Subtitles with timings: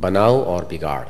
[0.00, 1.04] بناؤ اور بگاڑ۔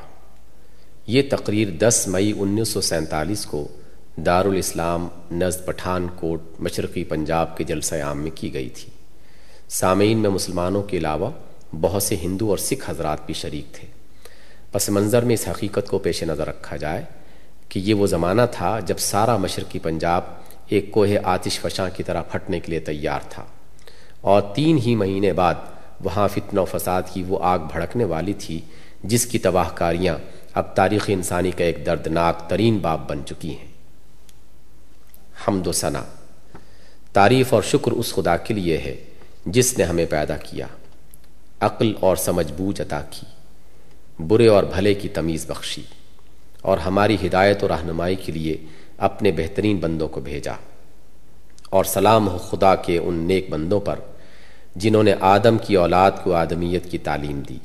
[1.07, 3.69] یہ تقریر دس مئی انیس سو سینتالیس کو
[4.17, 8.91] دارالاسلام نزد پٹھان کوٹ مشرقی پنجاب کے جلسہ عام میں کی گئی تھی۔
[9.69, 11.31] سامعین میں مسلمانوں کے علاوہ
[11.81, 13.89] بہت سے ہندو اور سکھ حضرات بھی شریک تھے۔
[14.73, 17.05] پس منظر میں اس حقیقت کو پیش نظر رکھا جائے
[17.69, 20.23] کہ یہ وہ زمانہ تھا جب سارا مشرقی پنجاب
[20.69, 23.45] ایک کوہ آتش فشاں کی طرح پھٹنے کے لیے تیار تھا۔
[24.21, 25.55] اور تین ہی مہینے بعد
[26.05, 28.61] وہاں فتن و فساد کی وہ آگ بھڑکنے والی تھی،
[29.05, 30.19] جس کی تباہ کاریاں
[30.55, 33.67] اب تاریخ انسانی کا ایک دردناک ترین باب بن چکی ہیں۔
[35.49, 36.03] حمد و ثنا۔
[37.13, 39.05] تعریف اور شکر اس خدا کے لیے ہے
[39.47, 40.67] جس نے ہمیں پیدا کیا۔
[41.61, 43.27] عقل اور سمجھ بوجھ عطا کی۔
[44.19, 45.83] برے اور بھلے کی تمیز بخشی۔
[46.63, 48.57] اور ہماری ہدایت و رہنمائی کے لیے
[48.99, 50.53] اپنے بہترین بندوں کو بھیجا۔
[51.71, 53.99] اور سلام ہو خدا کے ان نیک بندوں پر۔
[54.77, 57.59] جنہوں نے آدم کی اولاد کو آدمیت کی تعلیم دی۔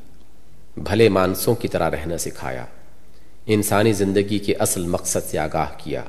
[0.76, 2.64] بھلے مانسوں کی طرح رہنا سکھایا۔
[3.46, 6.02] انسانی زندگی کے اصل مقصد سے آگاہ کیا۔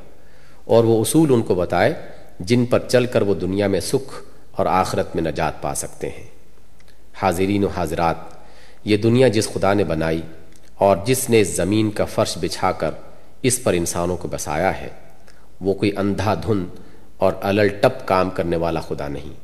[0.65, 1.93] اور وہ اصول ان کو بتائے
[2.39, 6.27] جن پر چل کر وہ دنیا میں سکھ اور آخرت میں نجات پا سکتے ہیں۔
[7.13, 8.15] حاضرین و حاضرات،
[8.83, 10.21] یہ دنیا جس خدا نے بنائی
[10.75, 12.91] اور جس نے اس زمین کا فرش بچھا کر
[13.41, 14.89] اس پر انسانوں کو بسایا ہے،
[15.61, 16.65] وہ کوئی اندھا دھن
[17.17, 19.42] اور الل ٹپ کام کرنے والا خدا نہیں۔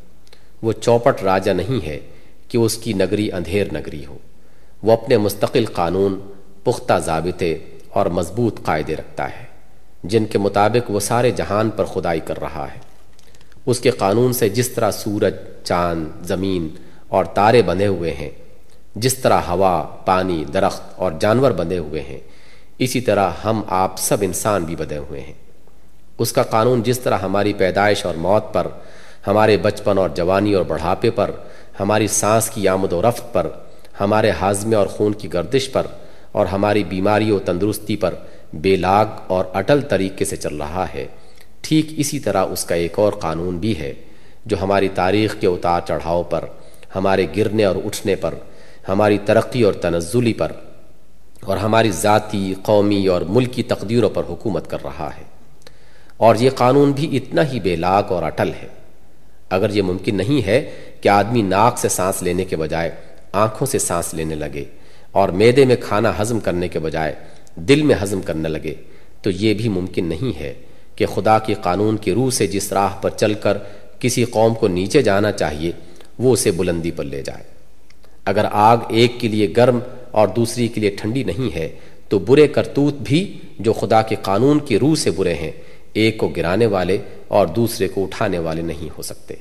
[0.62, 2.00] وہ چوپٹ راجہ نہیں ہے
[2.48, 4.18] کہ اس کی نگری اندھیر نگری ہو۔
[4.84, 6.20] وہ اپنے مستقل قانون،
[6.64, 7.58] پختہ ضابطے
[7.90, 9.46] اور مضبوط قاعدے رکھتا ہے،
[10.04, 12.80] جن کے مطابق وہ سارے جہان پر خدائی کر رہا ہے۔
[13.66, 16.70] اس کے قانون سے جس طرح سورج، چاند، زمین
[17.08, 18.30] اور تارے بندھے ہوئے ہیں،
[18.96, 22.20] جس طرح ہوا، پانی، درخت اور جانور بندھے ہوئے ہیں،
[22.78, 25.34] اسی طرح ہم آپ سب انسان بھی بدے ہوئے ہیں۔
[26.18, 28.68] اس کا قانون جس طرح ہماری پیدائش اور موت پر
[29.28, 31.32] ہمارے بچپن اور جوانی اور بڑھاپے پر،
[31.80, 33.48] ہماری سانس کی آمد و رفت پر،
[34.00, 35.88] ہمارے ہاضمے اور خون کی گردش پر
[36.32, 38.16] اور ہماری بیماری و تندرستی پر
[38.54, 41.08] بے لاگ اور اٹل طریقے سے چل رہا ہے۔
[41.62, 43.94] ٹھیک اسی طرح اس کا ایک اور قانون بھی ہے،
[44.46, 46.46] جو ہماری تاریخ کے اتار چڑھاؤ پر،
[46.96, 48.34] ہمارے گرنے اور اٹھنے پر،
[48.90, 50.52] ہماری ترقی اور تنزلی پر
[51.42, 55.24] اور ہماری ذاتی، قومی اور ملکی تقدیروں پر حکومت کر رہا ہے۔
[56.18, 58.68] اور یہ قانون بھی اتنا ہی بے لاگ اور اٹل ہے۔
[59.50, 60.60] اگر یہ ممکن نہیں ہے
[61.02, 62.90] کہ آدمی ناک سے سانس لینے کے بجائے
[63.34, 64.64] آنکھوں سے سانس لینے لگے
[65.12, 67.14] اور میدے میں کھانا ہضم کرنے کے بجائے
[67.70, 68.74] دل میں ہضم کرنے لگے،
[69.22, 70.54] تو یہ بھی ممکن نہیں ہے
[70.96, 73.58] کہ خدا کی قانون کی روح سے جس راہ پر چل کر
[74.00, 75.72] کسی قوم کو نیچے جانا چاہیے،
[76.20, 77.44] وہ اسے بلندی پر لے جائے۔
[78.26, 79.80] اگر آگ ایک کے لیے گرم
[80.12, 81.68] اور دوسری کے لیے ٹھنڈی نہیں ہے،
[82.10, 83.22] تو برے کرتوت بھی
[83.60, 85.52] جو خدا کے قانون کی روح سے برے ہیں
[86.00, 89.34] ایک کو گرانے والے اور دوسرے کو اٹھانے والے نہیں ہو سکتے۔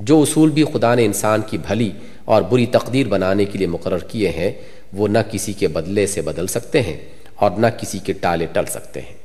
[0.00, 1.90] جو اصول بھی خدا نے انسان کی بھلی
[2.24, 4.52] اور بری تقدیر بنانے کے لیے مقرر کیے ہیں،
[4.92, 6.96] وہ نہ کسی کے بدلے سے بدل سکتے ہیں
[7.34, 9.16] اور نہ کسی کے ٹالے ٹل سکتے ہیں۔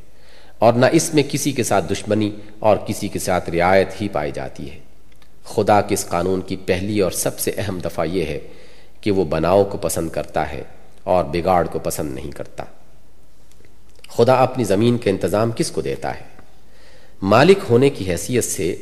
[0.59, 4.31] اور نہ اس میں کسی کے ساتھ دشمنی اور کسی کے ساتھ رعایت ہی پائی
[4.31, 4.79] جاتی ہے۔
[5.43, 8.39] خدا کے اس قانون کی پہلی اور سب سے اہم دفعہ یہ ہے
[9.01, 10.63] کہ وہ بناؤ کو پسند کرتا ہے
[11.03, 12.63] اور بگاڑ کو پسند نہیں کرتا۔
[14.09, 16.30] خدا اپنی زمین کا انتظام کس کو دیتا ہے؟
[17.21, 18.75] مالک ہونے کی حیثیت سے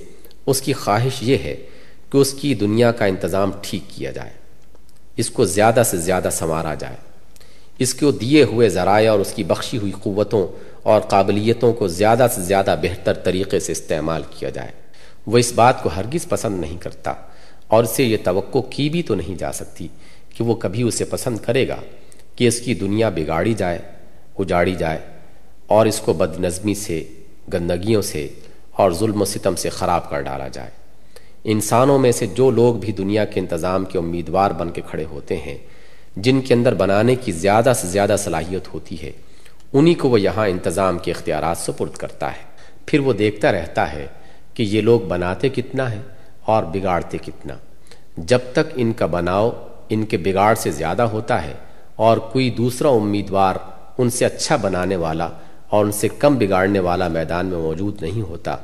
[0.45, 1.55] اس کی خواہش یہ ہے
[2.11, 4.29] کہ اس کی دنیا کا انتظام ٹھیک کیا جائے،
[5.17, 6.95] اس کو زیادہ سے زیادہ سنوارا جائے۔
[7.79, 10.47] اس کو دیے ہوئے ذرائع اور اس کی بخشی ہوئی قوتوں
[10.83, 14.71] اور قابلیتوں کو زیادہ سے زیادہ بہتر طریقے سے استعمال کیا جائے۔
[15.27, 17.13] وہ اس بات کو ہرگز پسند نہیں کرتا
[17.67, 19.87] اور اسے یہ توقع کی بھی تو نہیں جا سکتی
[20.29, 21.79] کہ وہ کبھی اسے پسند کرے گا
[22.35, 23.79] کہ اس کی دنیا بگاڑی جائے،
[24.37, 24.99] اجاڑی جائے
[25.67, 27.03] اور اس کو بد نظمی سے
[27.53, 28.27] گندگیوں سے
[28.71, 30.69] اور ظلم و ستم سے خراب کر ڈالا جائے۔
[31.43, 35.37] انسانوں میں سے جو لوگ بھی دنیا کے انتظام کے امیدوار بن کے کھڑے ہوتے
[35.37, 35.57] ہیں،
[36.15, 39.11] جن کے اندر بنانے کی زیادہ سے زیادہ صلاحیت ہوتی ہے،
[39.73, 42.49] انہی کو وہ یہاں انتظام کے اختیارات سپرد کرتا ہے۔
[42.85, 44.07] پھر وہ دیکھتا رہتا ہے
[44.53, 46.01] کہ یہ لوگ بناتے کتنا ہے
[46.45, 47.53] اور بگاڑتے کتنا۔
[48.17, 49.51] جب تک ان کا بناؤ
[49.89, 51.53] ان کے بگاڑ سے زیادہ ہوتا ہے
[51.95, 53.55] اور کوئی دوسرا امیدوار
[53.97, 55.29] ان سے اچھا بنانے والا
[55.69, 58.55] اور ان سے کم بگاڑنے والا میدان میں موجود نہیں ہوتا۔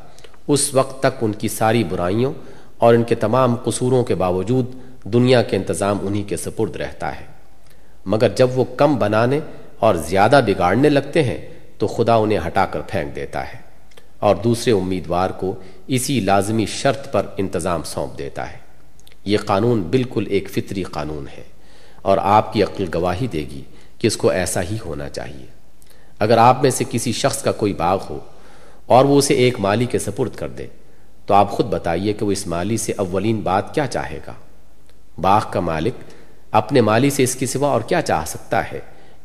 [0.48, 2.34] اس وقت تک ان کی ساری برائیوں
[2.78, 4.66] اور ان کے تمام قصوروں کے باوجود
[5.04, 7.26] دنیا کے انتظام انہی کے سپرد رہتا ہے۔
[8.06, 9.40] مگر جب وہ کم بنانے
[9.80, 11.48] اور زیادہ بگاڑنے لگتے ہیں،
[11.78, 13.58] تو خدا انہیں ہٹا کر پھینک دیتا ہے
[14.20, 15.56] اور دوسرے امیدوار کو
[15.88, 18.58] اسی لازمی شرط پر انتظام سونپ دیتا ہے۔
[19.26, 21.44] یہ قانون بالکل ایک فطری قانون ہے
[22.02, 23.62] اور آپ کی عقل گواہی دے گی
[24.00, 25.55] کہ اس کو ایسا ہی ہونا چاہیے۔
[26.20, 28.20] اگر آپ میں سے کسی شخص کا کوئی باغ ہو
[28.86, 30.68] اور وہ اسے ایک مالی کے سپرد کر دے،
[31.26, 34.34] تو آپ خود بتائیے کہ وہ اس مالی سے اولین بات کیا چاہے گا۔
[35.22, 35.94] باغ کا مالک
[36.52, 38.80] اپنے مالی سے اس کی سوا اور کیا چاہ سکتا ہے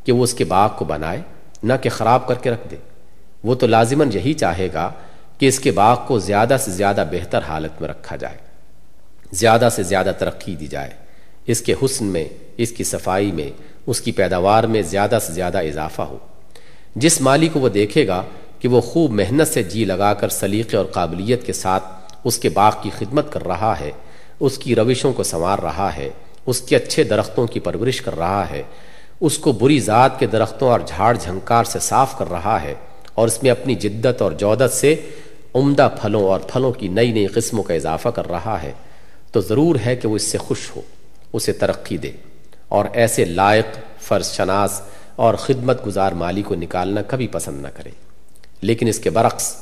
[0.04, 1.20] کہ وہ اس کے باغ کو بنائے،
[1.62, 2.76] نہ کہ خراب کر کے رکھ دے؟
[3.44, 4.90] وہ تو لازماً یہی چاہے گا
[5.38, 8.36] کہ اس کے باغ کو زیادہ سے زیادہ بہتر حالت میں رکھا جائے،
[9.32, 10.90] زیادہ سے زیادہ ترقی دی جائے۔
[11.46, 12.24] اس کے حسن میں،
[12.56, 13.50] اس کی صفائی میں،
[13.86, 16.18] اس کی پیداوار میں زیادہ سے زیادہ اضافہ ہو۔
[16.96, 18.22] جس مالی کو وہ دیکھے گا
[18.58, 21.84] کہ وہ خوب محنت سے جی لگا کر سلیقے اور قابلیت کے ساتھ
[22.24, 23.90] اس کے باغ کی خدمت کر رہا ہے،
[24.40, 26.10] اس کی روشوں کو سنوار رہا ہے،
[26.46, 28.62] اس کے اچھے درختوں کی پرورش کر رہا ہے،
[29.20, 32.74] اس کو بری ذات کے درختوں اور جھاڑ جھنکار سے صاف کر رہا ہے
[33.14, 34.94] اور اس میں اپنی جدت اور جودت سے
[35.54, 38.72] عمدہ پھلوں اور پھلوں کی نئی نئی قسموں کا اضافہ کر رہا ہے۔
[39.32, 40.80] تو ضرور ہے کہ وہ اس سے خوش ہو،
[41.32, 42.10] اسے ترقی دے
[42.68, 44.80] اور ایسے لائق فرض شناس
[45.16, 47.90] اور خدمت گزار مالی کو نکالنا کبھی پسند نہ کرے۔
[48.62, 49.54] لیکن اس کے برعکس،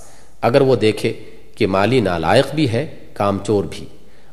[0.42, 1.12] اگر وہ دیکھے
[1.56, 3.84] کہ مالی نالائق بھی ہے کام چور بھی،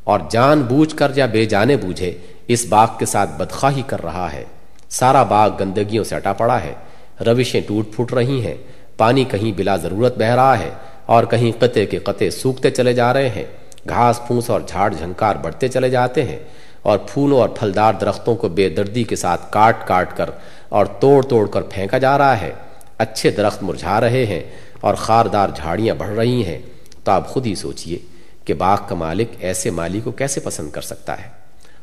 [0.04, 2.12] اور جان بوجھ کر یا بے جانے بوجھے،
[2.48, 4.44] اس باغ کے ساتھ بدخواہی کر رہا ہے۔
[4.90, 6.74] سارا باغ گندگیوں سے اٹا پڑا ہے،
[7.26, 8.56] روشیں ٹوٹ پھوٹ رہی ہیں،
[8.98, 10.70] پانی کہیں بلا ضرورت بہ رہا ہے،
[11.06, 13.44] اور کہیں قطع کے قطع سوکھتے چلے جا رہے ہیں۔
[13.90, 16.38] گھاس پھونس اور جھاڑ جھنکار بڑھتے چلے جاتے ہیں،
[16.82, 20.30] اور پھولوں اور پھلدار درختوں کو بے دردی کے ساتھ کاٹ کاٹ کر
[20.70, 22.52] اور توڑ توڑ کر پھینکا جا رہا ہے۔
[22.98, 24.44] اچھے درخت مرجھا رہے ہیں
[24.82, 26.60] اور خاردار جھاڑیاں بڑھ رہی ہیں۔
[27.04, 27.98] تو آپ خود ہی سوچئے
[28.46, 31.28] کہ باغ کا مالک ایسے مالی کو کیسے پسند کر سکتا ہے؟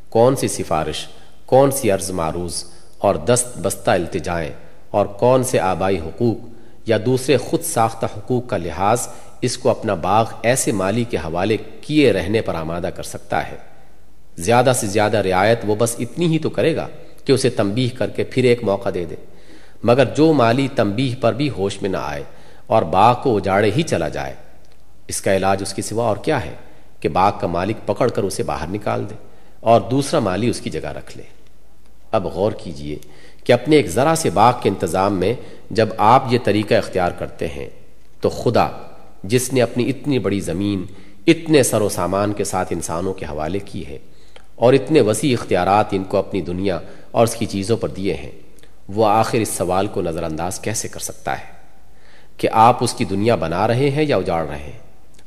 [0.08, 1.06] کون سی سفارش،
[1.46, 2.64] کون سی عرض معروض
[2.98, 4.50] اور دست بستہ التجائیں
[4.90, 6.48] اور کون سے آبائی حقوق
[6.86, 9.08] یا دوسرے خود ساختہ حقوق کا لحاظ
[9.40, 13.56] اس کو اپنا باغ ایسے مالی کے حوالے کیے رہنے پر آمادہ کر سکتا ہے؟
[14.36, 16.88] زیادہ سے زیادہ رعایت وہ بس اتنی ہی تو کرے گا۔
[17.24, 19.14] کہ اسے تنبیہ کر کے پھر ایک موقع دے دے۔
[19.84, 22.22] مگر جو مالی تنبیہ پر بھی ہوش میں نہ آئے
[22.66, 24.34] اور باغ کو اجاڑے ہی چلا جائے،
[25.08, 26.54] اس کا علاج اس کی سوا اور کیا ہے
[27.00, 29.14] کہ باغ کا مالک پکڑ کر اسے باہر نکال دے
[29.60, 31.22] اور دوسرا مالی اس کی جگہ رکھ لے۔
[32.12, 32.96] اب غور کیجیے
[33.44, 35.32] کہ اپنے ایک ذرا سے باغ کے انتظام میں
[35.70, 37.68] جب آپ یہ طریقہ اختیار کرتے ہیں
[38.20, 38.68] تو خدا،
[39.24, 40.84] جس نے اپنی اتنی بڑی زمین،
[41.26, 43.98] اتنے سر و سامان کے ساتھ انسانوں کے حوالے کی ہے
[44.54, 46.78] اور اتنے وسیع اختیارات ان کو اپنی دنیا
[47.12, 48.30] اور اس کی چیزوں پر دیے ہیں۔
[48.88, 51.44] وہ آخر اس سوال کو نظر انداز کیسے کر سکتا ہے؟
[52.36, 54.78] کہ آپ اس کی دنیا بنا رہے ہیں یا اجاڑ رہے ہیں؟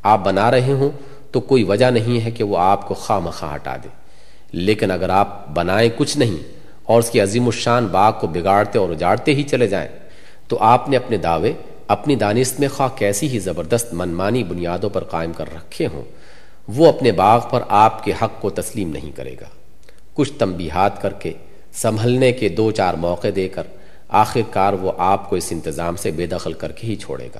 [0.03, 0.89] آپ بنا رہے ہوں
[1.31, 3.87] تو کوئی وجہ نہیں ہے کہ وہ آپ کو خواہ مخواہ ہٹا دے۔
[4.51, 6.53] لیکن اگر آپ بنائیں کچھ نہیں
[6.83, 9.89] اور اس کی عظیم الشان باغ کو بگاڑتے اور اجاڑتے ہی چلے جائیں،
[10.47, 11.53] تو آپ نے اپنے دعوے،
[11.87, 16.03] اپنی دانست میں خواہ کیسی ہی زبردست منمانی بنیادوں پر قائم کر رکھے ہوں،
[16.67, 19.45] وہ اپنے باغ پر آپ کے حق کو تسلیم نہیں کرے گا۔
[20.13, 21.33] کچھ تنبیہات کر کے
[21.75, 23.63] سنبھلنے کے دو چار موقع دے کر
[24.09, 27.39] آخر کار وہ آپ کو اس انتظام سے بے دخل کر کے ہی چھوڑے گا۔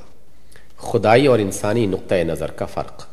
[0.78, 3.06] خدائی اور انسانی نقطۂ نظر کا فرق۔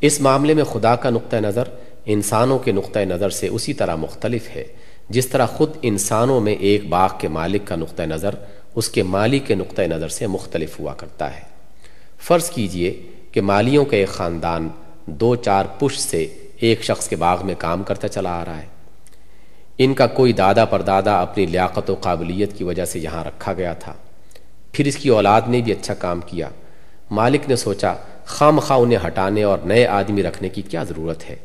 [0.00, 1.64] اس معاملے میں خدا کا نقطۂ نظر
[2.06, 4.64] انسانوں کے نقطۂ نظر سے اسی طرح مختلف ہے۔
[5.08, 8.34] جس طرح خود انسانوں میں ایک باغ کے مالک کا نقطۂ نظر
[8.74, 11.42] اس کے مالی کے نقطۂ نظر سے مختلف ہوا کرتا ہے۔
[12.18, 13.02] فرض کیجیے
[13.32, 14.68] کہ مالیوں کا ایک خاندان
[15.06, 16.26] دو چار پش سے
[16.56, 18.73] ایک شخص کے باغ میں کام کرتا چلا آ رہا ہے۔
[19.78, 23.52] ان کا کوئی دادا پر دادا اپنی لیاقت و قابلیت کی وجہ سے یہاں رکھا
[23.52, 23.92] گیا تھا۔
[24.72, 26.48] پھر اس کی اولاد نے بھی اچھا کام کیا۔
[27.10, 27.94] مالک نے سوچا،
[28.24, 31.36] خام خواہ انہیں ہٹانے اور نئے آدمی رکھنے کی کیا ضرورت ہے؟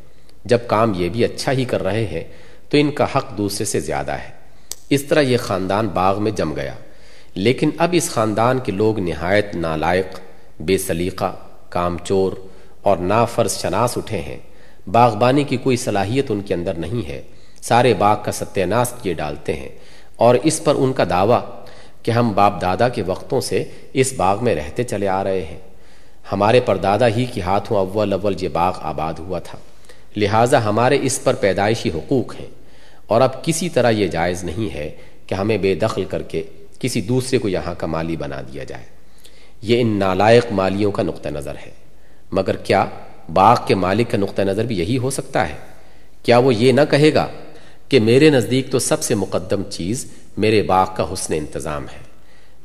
[0.46, 2.24] جب کام یہ بھی اچھا ہی کر رہے ہیں،
[2.70, 4.30] تو ان کا حق دوسرے سے زیادہ ہے۔
[4.90, 6.74] اس طرح یہ خاندان باغ میں جم گیا۔
[7.36, 10.19] لیکن اب اس خاندان کے لوگ نہایت نالائق،
[10.59, 11.36] بے سلیقہ،
[11.69, 12.31] کام چور
[12.81, 14.38] اور نافرض شناس اٹھے ہیں۔
[14.88, 17.21] باغبانی کی کوئی صلاحیت ان کے اندر نہیں ہے۔
[17.61, 19.69] سارے باغ کا ستیہ ناس کیے ڈالتے ہیں
[20.16, 21.39] اور اس پر ان کا دعویٰ
[22.04, 23.63] کہ ہم باپ دادا کے وقتوں سے
[23.94, 25.59] اس باغ میں رہتے چلے آ رہے ہیں۔
[26.31, 29.57] ہمارے پردادا ہی کی ہاتھوں اول اول یہ باغ آباد ہوا تھا۔
[30.18, 32.45] لہٰذا ہمارے اس پر پیدائشی حقوق ہیں۔
[33.07, 34.89] اور اب کسی طرح یہ جائز نہیں ہے
[35.28, 36.44] کہ ہمیں بے دخل کر کے
[36.80, 38.85] کسی دوسرے کو یہاں کا مالی بنا دیا جائے۔
[39.61, 41.71] یہ ان نالائق مالیوں کا نقطہ نظر ہے۔
[42.31, 42.85] مگر کیا
[43.33, 45.56] باغ کے مالک کا نقطہ نظر بھی یہی ہو سکتا ہے؟
[46.23, 47.28] کیا وہ یہ نہ کہے گا
[47.90, 52.10] کہ میرے نزدیک تو سب سے مقدم چیز میرے باغ کا حسن انتظام ہے۔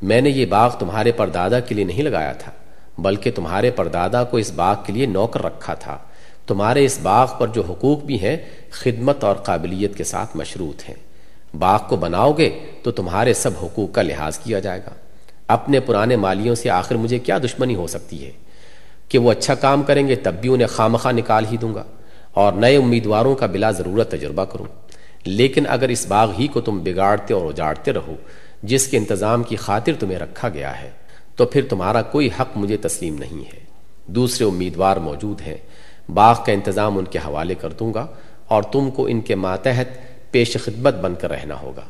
[0.01, 2.51] میں نے یہ باغ تمہارے پردادا کے لیے نہیں لگایا تھا،
[2.97, 5.97] بلکہ تمہارے پردادا کو اس باغ کے لیے نوکر رکھا تھا۔
[6.47, 8.37] تمہارے اس باغ پر جو حقوق بھی ہیں،
[8.69, 10.95] خدمت اور قابلیت کے ساتھ مشروط ہیں۔
[11.55, 14.93] باغ کو بناؤ گے تو تمہارے سب حقوق کا لحاظ کیا جائے گا۔
[15.47, 18.31] اپنے پرانے مالیوں سے آخر مجھے کیا دشمنی ہو سکتی ہے؟
[19.09, 21.83] کہ وہ اچھا کام کریں گے تب بھی انہیں خامخواہ نکال ہی دوں گا،
[22.33, 24.84] اور نئے امیدواروں کا بلا ضرورت تجربہ کروں۔
[25.25, 28.15] لیکن اگر اس باغ ہی کو تم بگاڑتے اور اجاڑتے رہو،
[28.63, 30.89] جس کے انتظام کی خاطر تمہیں رکھا گیا ہے،
[31.35, 33.59] تو پھر تمہارا کوئی حق مجھے تسلیم نہیں ہے۔
[34.07, 35.57] دوسرے امیدوار موجود ہیں،
[36.11, 38.07] باغ کا انتظام ان کے حوالے کر دوں گا
[38.47, 39.87] اور تم کو ان کے ماتحت
[40.31, 41.85] پیش خدمت بن کر رہنا ہوگا۔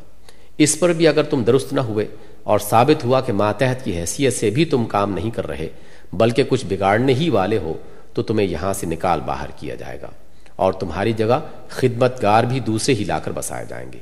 [0.58, 2.06] اس پر بھی اگر تم درست نہ ہوئے
[2.42, 5.68] اور ثابت ہوا کہ ماتحت کی حیثیت سے بھی تم کام نہیں کر رہے،
[6.12, 7.74] بلکہ کچھ بگاڑنے ہی والے ہو،
[8.14, 10.10] تو تمہیں یہاں سے نکال باہر کیا جائے گا۔
[10.56, 13.98] اور تمہاری جگہ خدمت گار بھی دوسرے ہی لا کر بسائے جائیں گے۔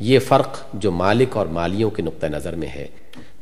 [0.00, 2.86] یہ فرق جو مالک اور مالیوں کے نقطہ نظر میں ہے۔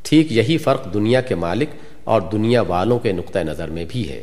[0.02, 1.68] ٹھیک یہی فرق دنیا کے مالک
[2.04, 4.22] اور دنیا والوں کے نقطہ نظر میں بھی ہے۔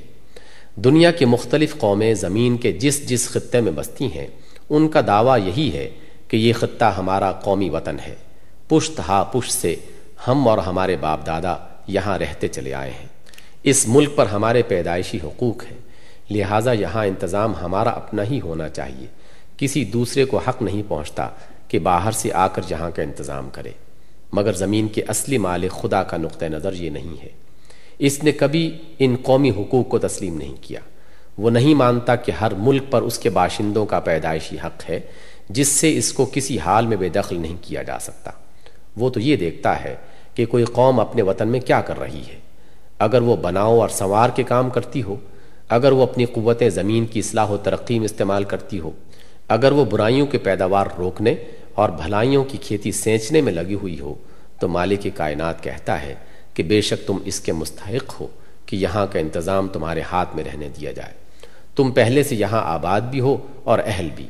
[0.76, 4.28] دنیا کی مختلف قومیں زمین کے جس جس خطے میں بستی ہیں،
[4.70, 5.90] ان کا دعویٰ یہی ہے
[6.28, 8.16] کہ یہ خطہ ہمارا قومی وطن ہے۔
[8.68, 9.76] پشت ہا پشت سے
[10.28, 11.56] ہم اور ہمارے باپ دادا
[11.88, 13.08] یہاں رہتے چلے آئے ہیں۔
[13.64, 15.78] اس ملک پر ہمارے پیدائشی حقوق ہیں۔
[16.36, 19.08] لہٰذا یہاں انتظام ہمارا اپنا ہی ہونا چاہیے۔
[19.58, 21.30] کسی دوسرے کو حق نہیں پہنچتا
[21.68, 23.72] کہ باہر سے آ کر جہاں کا انتظام کرے۔
[24.34, 27.30] مگر زمین کے اصلی مالک خدا کا نقطہ نظر یہ نہیں ہے۔
[28.00, 30.80] اس نے کبھی ان قومی حقوق کو تسلیم نہیں کیا۔
[31.38, 35.00] وہ نہیں مانتا کہ ہر ملک پر اس کے باشندوں کا پیدائشی حق ہے،
[35.50, 38.32] جس سے اس کو کسی حال میں بے دخل نہیں کیا جا سکتا۔
[38.98, 39.96] وہ تو یہ دیکھتا ہے
[40.36, 42.40] کہ کوئی قوم اپنے وطن میں کیا کر رہی ہے۔
[43.00, 45.16] اگر وہ بناؤ اور سنوار کے کام کرتی ہو
[45.74, 48.92] اگر وہ اپنی قوت زمین کی اصلاح و ترقی میں استعمال کرتی ہو،
[49.48, 51.36] اگر وہ برائیوں کے پیداوار روکنے
[51.74, 54.14] اور بھلائیوں کی کھیتی سینچنے میں لگی ہوئی ہو،
[54.60, 56.16] تو مالک کائنات کہتا ہے
[56.54, 58.28] کہ بے شک تم اس کے مستحق ہو
[58.66, 61.14] کہ یہاں کا انتظام تمہارے ہاتھ میں رہنے دیا جائے۔
[61.76, 64.28] تم پہلے سے یہاں آباد بھی ہو اور اہل بھی،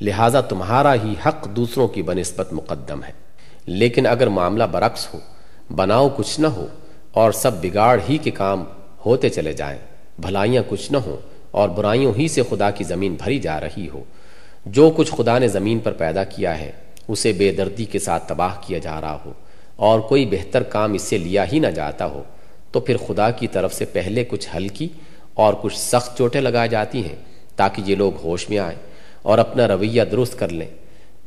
[0.00, 3.12] لہٰذا تمہارا ہی حق دوسروں کی بنسبت مقدم ہے۔
[3.66, 5.18] لیکن اگر معاملہ برعکس ہو،
[5.74, 6.66] بناؤ کچھ نہ ہو
[7.12, 8.64] اور سب بگاڑ ہی کے کام
[9.06, 9.78] ہوتے چلے جائیں
[10.18, 11.16] بھلائیاں کچھ نہ ہوں
[11.50, 14.04] اور برائیوں ہی سے خدا کی زمین بھری جا رہی ہو۔
[14.66, 16.72] جو کچھ خدا نے زمین پر پیدا کیا ہے،
[17.08, 19.32] اسے بے دردی کے ساتھ تباہ کیا جا رہا ہو۔
[19.76, 22.22] اور کوئی بہتر کام اس سے لیا ہی نہ جاتا ہو۔
[22.72, 24.88] تو پھر خدا کی طرف سے پہلے کچھ ہلکی
[25.34, 27.16] اور کچھ سخت چوٹیں لگائی جاتی ہیں
[27.56, 28.78] تاکہ یہ لوگ ہوش میں آئیں
[29.22, 30.68] اور اپنا رویہ درست کر لیں۔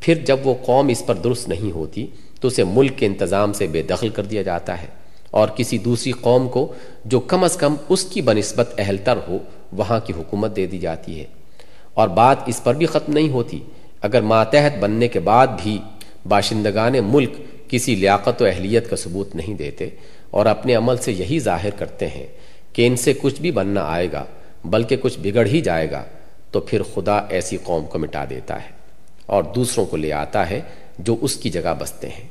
[0.00, 2.06] پھر جب وہ قوم اس پر درست نہیں ہوتی،
[2.40, 4.86] تو اسے ملک کے انتظام سے بے دخل کر دیا جاتا ہے۔
[5.30, 6.72] اور کسی دوسری قوم کو
[7.04, 9.38] جو کم از کم اس کی بنسبت اہل تر ہو،
[9.72, 11.24] وہاں کی حکومت دے دی جاتی ہے۔
[11.94, 13.60] اور بات اس پر بھی ختم نہیں ہوتی۔
[14.02, 15.78] اگر ماتحت بننے کے بعد بھی
[16.28, 17.30] باشندگان ملک
[17.68, 19.88] کسی لیاقت و اہلیت کا ثبوت نہیں دیتے
[20.30, 22.26] اور اپنے عمل سے یہی ظاہر کرتے ہیں
[22.72, 24.24] کہ ان سے کچھ بھی بننا آئے گا،
[24.64, 26.04] بلکہ کچھ بگڑ ہی جائے گا،
[26.50, 28.70] تو پھر خدا ایسی قوم کو مٹا دیتا ہے
[29.26, 30.60] اور دوسروں کو لے آتا ہے
[30.98, 32.28] جو اس کی جگہ بستے ہیں۔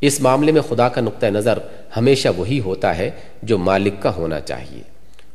[0.00, 1.58] اس معاملے میں خدا کا نقطہ نظر
[1.96, 3.10] ہمیشہ وہی ہوتا ہے
[3.42, 4.82] جو مالک کا ہونا چاہیے۔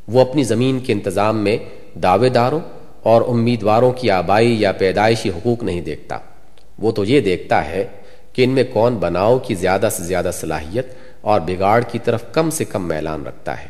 [0.08, 1.56] وہ اپنی زمین کے انتظام میں
[1.98, 2.60] دعوے داروں
[3.02, 6.18] اور امیدواروں کی آبائی یا پیدائشی حقوق نہیں دیکھتا۔
[6.78, 7.86] وہ تو یہ دیکھتا ہے
[8.32, 10.86] کہ ان میں کون بناؤ کی زیادہ سے زیادہ صلاحیت
[11.20, 13.68] اور بگاڑ کی طرف کم سے کم میلان رکھتا ہے۔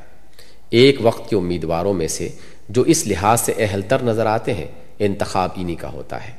[0.71, 2.29] ایک وقت کے امیدواروں میں سے
[2.69, 4.67] جو اس لحاظ سے اہل تر نظر آتے ہیں،
[4.99, 6.33] انتخاب انہی کا ہوتا ہے۔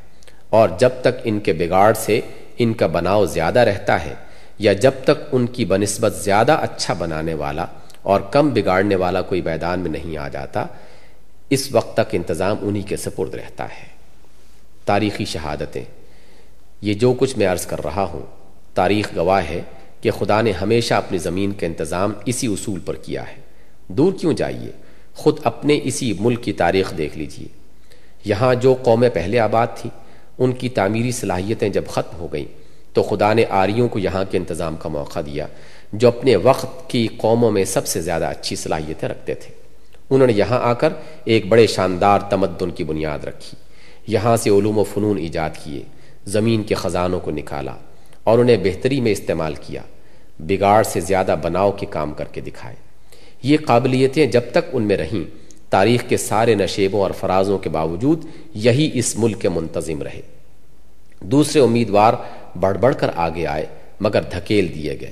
[0.49, 2.21] اور جب تک ان کے بگاڑ سے
[2.57, 4.13] ان کا بناؤ زیادہ رہتا ہے
[4.59, 7.65] یا جب تک ان کی بنسبت زیادہ اچھا بنانے والا
[8.01, 10.65] اور کم بگاڑنے والا کوئی میدان میں نہیں آ جاتا،
[11.49, 13.87] اس وقت تک انتظام انہی کے سپرد رہتا ہے۔
[14.85, 15.83] تاریخی شہادتیں۔
[16.81, 18.21] یہ جو کچھ میں عرض کر رہا ہوں،
[18.73, 19.61] تاریخ گواہ ہے
[20.01, 23.35] کہ خدا نے ہمیشہ اپنی زمین کا انتظام اسی اصول پر کیا ہے۔
[23.87, 24.71] دور کیوں جائیے؟
[25.13, 27.47] خود اپنے اسی ملک کی تاریخ دیکھ لیجیے۔
[28.25, 29.97] یہاں جو قومیں پہلے آباد تھیں،
[30.37, 32.66] ان کی تعمیری صلاحیتیں جب ختم ہو گئیں
[32.97, 35.47] تو خدا نے آریوں کو یہاں کے انتظام کا موقع دیا،
[35.93, 39.51] جو اپنے وقت کی قوموں میں سب سے زیادہ اچھی صلاحیتیں رکھتے تھے۔
[40.09, 40.93] انہوں نے یہاں آ کر
[41.25, 43.57] ایک بڑے شاندار تمدن کی بنیاد رکھی،
[44.07, 45.81] یہاں سے علوم و فنون ایجاد کیے،
[46.25, 47.75] زمین کے خزانوں کو نکالا
[48.23, 49.81] اور انہیں بہتری میں استعمال کیا،
[50.39, 52.75] بگاڑ سے زیادہ بناؤ کے کام کر کے دکھائے۔
[53.43, 55.23] یہ قابلیتیں جب تک ان میں رہیں،
[55.69, 60.21] تاریخ کے سارے نشیبوں اور فرازوں کے باوجود یہی اس ملک کے منتظم رہے۔
[61.21, 62.13] دوسرے امیدوار
[62.59, 63.65] بڑھ بڑھ کر آگے آئے،
[63.99, 65.11] مگر دھکیل دیے گئے،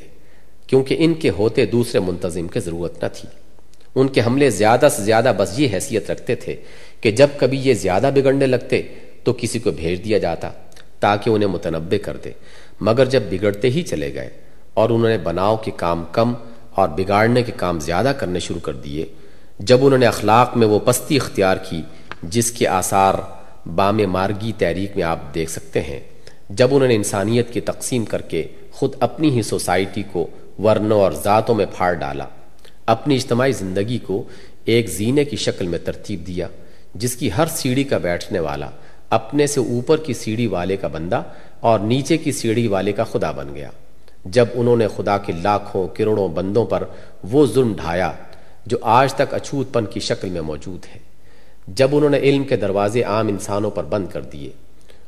[0.68, 3.30] کیونکہ ان کے ہوتے دوسرے منتظم کی ضرورت نہ تھی۔
[3.96, 6.56] ان کے حملے زیادہ سے زیادہ بس یہ حیثیت رکھتے تھے
[7.02, 8.82] کہ جب کبھی یہ زیادہ بگڑنے لگتے
[9.24, 10.50] تو کسی کو بھیج دیا جاتا
[11.00, 12.32] تاکہ انہیں متنبع کر دے۔
[12.82, 14.30] مگر جب بگڑتے ہی چلے گئے
[14.74, 16.34] اور انہوں نے بناؤ کے کام کم
[16.72, 19.06] اور بگاڑنے کے کام زیادہ کرنے شروع کر دیے،
[19.60, 21.82] جب انہوں نے اخلاق میں وہ پستی اختیار کی
[22.24, 23.14] جس کے آثار
[23.68, 26.00] بام مارگی تحریک میں آپ دیکھ سکتے ہیں۔
[26.50, 30.28] جب انہوں نے انسانیت کی تقسیم کر کے خود اپنی ہی سوسائٹی کو
[30.64, 32.26] ورنوں اور ذاتوں میں پھاڑ ڈالا،
[32.86, 34.24] اپنی اجتماعی زندگی کو
[34.66, 36.48] ایک زینے کی شکل میں ترتیب دیا،
[36.96, 38.70] جس کی ہر سیڑھی کا بیٹھنے والا،
[39.10, 41.22] اپنے سے اوپر کی سیڑھی والے کا بندہ
[41.60, 43.70] اور نیچے کی سیڑھی والے کا خدا بن گیا۔
[44.26, 46.84] جب انہوں نے خدا کے لاکھوں، کروڑوں بندوں پر
[47.32, 48.12] وہ ظلم ڈھایا
[48.66, 51.00] جو آج تک اچھوت پن کی شکل میں موجود ہے،
[51.68, 54.50] جب انہوں نے علم کے دروازے عام انسانوں پر بند کر دیے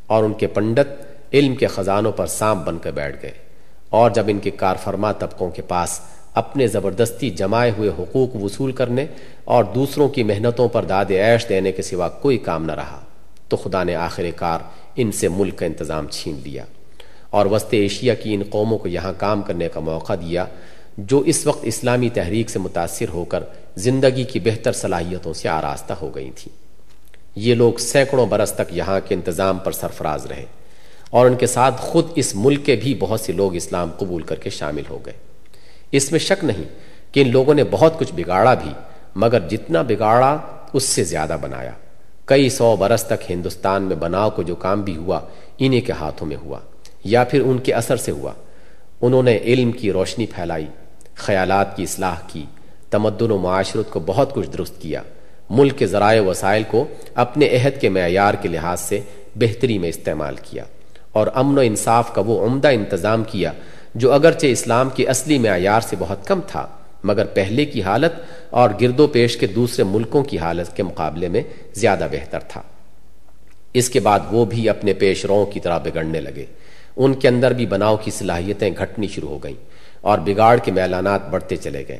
[0.08, 3.32] اور ان کے پنڈت علم کے خزانوں پر سانپ بن کر بیٹھ گئے۔
[3.90, 6.00] اور جب ان کے کارفرما طبقوں کے پاس
[6.34, 9.06] اپنے زبردستی جمائے ہوئے حقوق وصول کرنے
[9.44, 13.00] اور دوسروں کی محنتوں پر داد عیش دینے کے سوا کوئی کام نہ رہا،
[13.48, 14.60] تو خدا نے آخر کار
[14.96, 16.64] ان سے ملک کا انتظام چھین لیا۔
[17.30, 20.46] اور وسط ایشیا کی ان قوموں کو یہاں کام کرنے کا موقع دیا،
[20.98, 23.44] جو اس وقت اسلامی تحریک سے متاثر ہو کر
[23.76, 26.58] زندگی کی بہتر صلاحیتوں سے آراستہ ہو گئی تھیں۔
[27.36, 30.46] یہ لوگ سینکڑوں برس تک یہاں کے انتظام پر سرفراز رہے۔
[31.10, 34.36] اور ان کے ساتھ خود اس ملک کے بھی بہت سے لوگ اسلام قبول کر
[34.36, 35.14] کے شامل ہو گئے۔
[35.92, 36.64] اس میں شک نہیں
[37.12, 38.72] کہ ان لوگوں نے بہت کچھ بگاڑا بھی،
[39.16, 40.38] مگر جتنا بگاڑا
[40.74, 41.72] اس سے زیادہ بنایا۔
[42.26, 45.20] کئی سو برس تک ہندوستان میں بناؤ کو جو کام بھی ہوا
[45.58, 46.60] انہیں کے ہاتھوں میں ہوا،
[47.04, 48.34] یا پھر ان کے اثر سے ہوا۔
[49.02, 50.68] انہوں نے علم کی روشنی پھیلائی،
[51.16, 52.46] خیالات کی اصلاح کی،
[52.90, 55.02] تمدن و معاشرت کو بہت کچھ درست کیا۔
[55.50, 59.00] ملک کے ذرائع وسائل کو اپنے عہد کے معیار کے لحاظ سے
[59.36, 60.64] بہتری میں استعمال کیا۔
[61.12, 63.52] اور امن و انصاف کا وہ عمدہ انتظام کیا
[63.96, 66.68] جو اگرچہ اسلام کے اصلی معیار سے بہت کم تھا،
[67.04, 68.12] مگر پہلے کی حالت
[68.50, 71.42] اور گرد و پیش کے دوسرے ملکوں کی حالت کے مقابلے میں
[71.74, 72.62] زیادہ بہتر تھا۔
[73.74, 76.46] اس کے بعد وہ بھی اپنے پیش رو کی طرح بگڑنے لگے۔
[76.98, 79.56] ان کے اندر بھی بناؤ کی صلاحیتیں گھٹنی شروع ہو گئیں
[80.02, 82.00] اور بگاڑ کے میلانات بڑھتے چلے گئے۔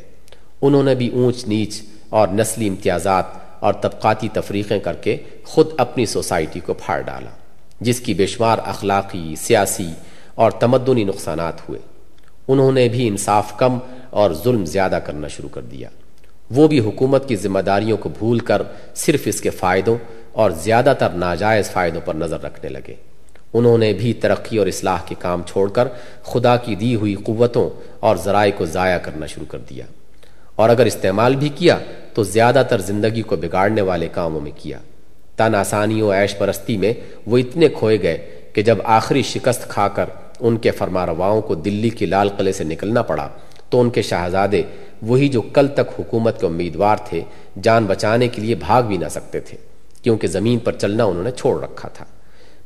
[0.62, 3.26] انہوں نے بھی اونچ نیچ اور نسلی امتیازات
[3.60, 7.30] اور طبقاتی تفریقیں کر کے خود اپنی سوسائٹی کو پھاڑ ڈالا۔
[7.82, 9.88] جس کی بے شمار اخلاقی، سیاسی
[10.36, 11.80] اور تمدنی نقصانات ہوئے۔
[12.48, 13.80] انہوں نے بھی انصاف کم
[14.10, 15.90] اور ظلم زیادہ کرنا شروع کر دیا۔
[16.52, 18.62] وہ بھی حکومت کی ذمہ داریوں کو بھول کر
[18.96, 19.98] صرف اس کے فائدوں
[20.32, 22.94] اور زیادہ تر ناجائز فائدوں پر نظر رکھنے لگے۔
[23.54, 25.88] انہوں نے بھی ترقی اور اصلاح کے کام چھوڑ کر
[26.24, 27.70] خدا کی دی ہوئی قوتوں
[28.00, 29.86] اور ذرائع کو ضائع کرنا شروع کر دیا۔
[30.56, 31.78] اور اگر استعمال بھی کیا،
[32.14, 34.78] تو زیادہ تر زندگی کو بگاڑنے والے کاموں میں کیا۔
[35.38, 36.94] تن آسانی و عیش پرستی میں
[37.26, 38.18] وہ اتنے کھوئے گئے
[38.54, 42.52] کہ جب آخری شکست کھا کر ان کے فرما رواؤں کو دلی کی لال قلعے
[42.52, 43.28] سے نکلنا پڑا
[43.70, 44.62] تو ان کے شہزادے
[45.08, 47.22] وہی جو کل تک حکومت کے امیدوار تھے،
[47.64, 49.58] جان بچانے کے لیے بھاگ بھی نہ سکتے تھے،
[50.04, 52.06] کیونکہ زمین پر چلنا انہوں نے چھوڑ رکھا تھا۔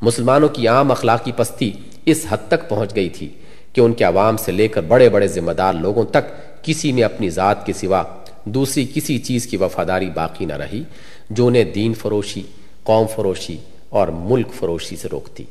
[0.01, 1.71] مسلمانوں کی عام اخلاقی پستی
[2.05, 3.27] اس حد تک پہنچ گئی تھی
[3.73, 6.31] کہ ان کے عوام سے لے کر بڑے بڑے ذمہ دار لوگوں تک
[6.63, 8.03] کسی میں اپنی ذات کے سوا
[8.45, 10.83] دوسری کسی چیز کی وفاداری باقی نہ رہی،
[11.29, 12.41] جو انہیں دین فروشی
[12.83, 13.57] قوم فروشی
[13.89, 15.43] اور ملک فروشی سے روکتی۔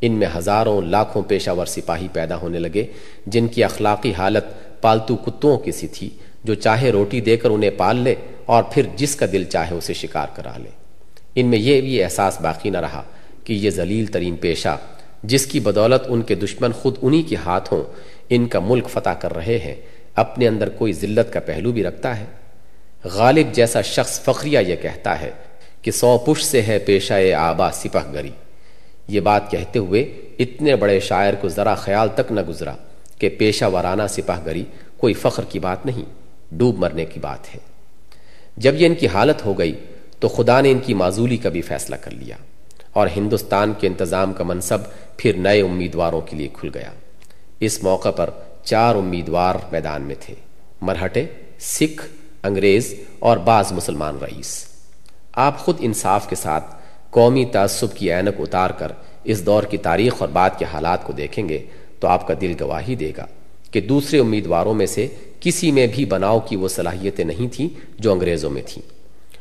[0.00, 2.86] ان میں ہزاروں لاکھوں پیشہ ور سپاہی پیدا ہونے لگے،
[3.26, 4.44] جن کی اخلاقی حالت
[4.80, 6.10] پالتو کتوں کی سی تھی،
[6.44, 8.14] جو چاہے روٹی دے کر انہیں پال لے
[8.46, 10.70] اور پھر جس کا دل چاہے اسے شکار کرا لے۔
[11.34, 13.02] ان میں یہ بھی احساس باقی نہ رہا
[13.44, 14.76] کہ یہ ذلیل ترین پیشہ،
[15.22, 17.82] جس کی بدولت ان کے دشمن خود انہی کے ہاتھوں
[18.28, 19.74] ان کا ملک فتح کر رہے ہیں،
[20.14, 22.24] اپنے اندر کوئی ذلت کا پہلو بھی رکھتا ہے۔
[23.04, 25.30] غالب جیسا شخص فخریہ یہ کہتا ہے
[25.86, 28.30] کہ سو پش سے ہے پیشہ آبا سپہ گری۔
[29.08, 30.00] یہ بات کہتے ہوئے
[30.38, 32.74] اتنے بڑے شاعر کو ذرا خیال تک نہ گزرا
[33.18, 34.64] کہ پیشہ وارانہ سپاہ گری
[34.96, 36.04] کوئی فخر کی بات نہیں،
[36.50, 37.60] ڈوب مرنے کی بات ہے۔
[38.56, 39.74] جب یہ ان کی حالت ہو گئی
[40.18, 42.36] تو خدا نے ان کی معذولی کا بھی فیصلہ کر لیا
[42.92, 44.78] اور ہندوستان کے انتظام کا منصب
[45.16, 46.90] پھر نئے امیدواروں کے لیے کھل گیا۔
[47.60, 48.30] اس موقع پر
[48.64, 50.34] چار امیدوار میدان میں تھے،
[50.80, 51.26] مرہٹے،
[51.60, 52.06] سکھ،
[52.42, 54.75] انگریز اور بعض مسلمان رئیس۔
[55.36, 56.74] آپ خود انصاف کے ساتھ
[57.10, 58.92] قومی تعصب کی اینک اتار کر
[59.24, 61.66] اس دور کی تاریخ اور بعد کے حالات کو دیکھیں گے
[62.00, 63.26] تو آپ کا دل گواہی دے گا
[63.70, 65.06] کہ دوسرے امیدواروں میں سے
[65.40, 67.68] کسی میں بھی بناؤ کی وہ صلاحیتیں نہیں تھیں
[67.98, 68.88] جو انگریزوں میں تھیں۔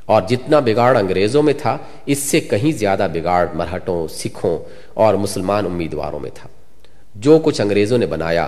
[0.06, 4.58] اور جتنا بگاڑ انگریزوں میں تھا، اس سے کہیں زیادہ بگاڑ مرہٹوں، سکھوں
[4.94, 6.50] اور مسلمان امیدواروں میں تھا۔
[7.16, 8.48] جو کچھ انگریزوں نے بنایا،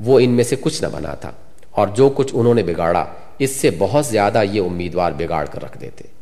[0.00, 1.32] وہ ان میں سے کچھ نہ بنا تھا۔
[1.70, 3.04] اور جو کچھ انہوں نے بگاڑا،
[3.38, 6.13] اس سے بہت زیادہ یہ امیدوار بگاڑ کر رکھ دیتے۔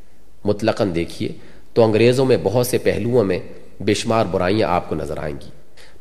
[0.45, 1.29] مطلقاً دیکھیے
[1.75, 3.39] تو انگریزوں میں بہت سے پہلوؤں میں
[3.81, 5.51] بے شمار برائیاں آپ کو نظر آئیں گی۔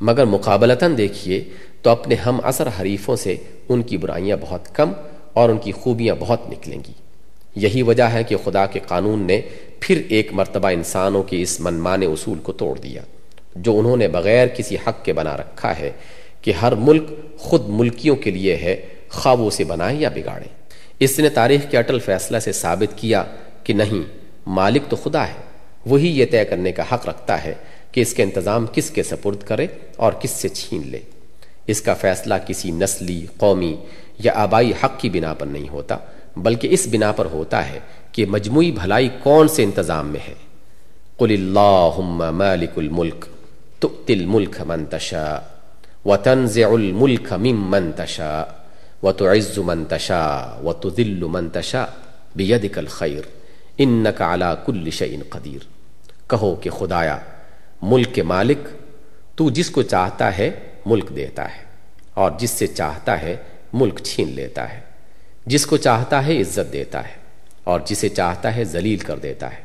[0.01, 1.43] مگر مقابلتاً دیکھیے
[1.81, 3.35] تو اپنے ہم اثر حریفوں سے
[3.69, 4.91] ان کی برائیاں بہت کم
[5.33, 6.93] اور ان کی خوبیاں بہت نکلیں گی۔
[7.55, 9.41] یہی وجہ ہے کہ خدا کے قانون نے
[9.79, 13.01] پھر ایک مرتبہ انسانوں کے اس منمانے اصول کو توڑ دیا،
[13.55, 15.91] جو انہوں نے بغیر کسی حق کے بنا رکھا ہے
[16.41, 17.03] کہ ہر ملک
[17.37, 18.75] خود ملکیوں کے لیے ہے،
[19.09, 20.47] خوابوں سے بنائے یا بگاڑے
[20.99, 23.23] اس نے تاریخ کے اٹل فیصلہ سے ثابت کیا
[23.63, 25.39] کہ نہیں مالک تو خدا ہے،
[25.85, 27.53] وہی یہ طے کرنے کا حق رکھتا ہے
[27.91, 30.99] کہ اس کے انتظام کس کے سپرد کرے اور کس سے چھین لے۔
[31.67, 33.75] اس کا فیصلہ کسی نسلی، قومی
[34.19, 35.97] یا آبائی حق کی بنا پر نہیں ہوتا،
[36.35, 37.79] بلکہ اس بنا پر ہوتا ہے
[38.11, 40.33] کہ مجموعی بھلائی کون سے انتظام میں ہے۔
[41.17, 43.25] قل اللہم مالک الملک
[43.79, 45.39] تؤتی الملک من تشاء
[46.05, 48.43] وتنزع الملک ممن تشاء
[49.03, 51.85] وتعز من تشاء وتذل من تشاء
[52.35, 53.21] بیدک الخیر
[53.83, 55.63] انکا علا کل شئین قدیر۔
[56.29, 57.17] کہو کہ خدایا،
[57.81, 58.67] ملک کے مالک،
[59.35, 60.49] تو جس کو چاہتا ہے
[60.85, 61.63] ملک دیتا ہے،
[62.13, 63.35] اور جس سے چاہتا ہے
[63.73, 64.79] ملک چھین لیتا ہے۔
[65.45, 67.13] جس کو چاہتا ہے عزت دیتا ہے،
[67.63, 69.61] اور جسے چاہتا ہے ذلیل کر دیتا ہے۔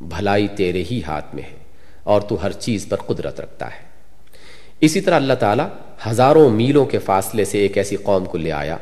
[0.00, 1.56] بھلائی تیرے ہی ہاتھ میں ہے،
[2.02, 3.82] اور تو ہر چیز پر قدرت رکھتا ہے۔
[4.80, 5.68] اسی طرح اللہ تعالیٰ
[6.08, 8.76] ہزاروں میلوں کے فاصلے سے ایک ایسی قوم کو لے آیا،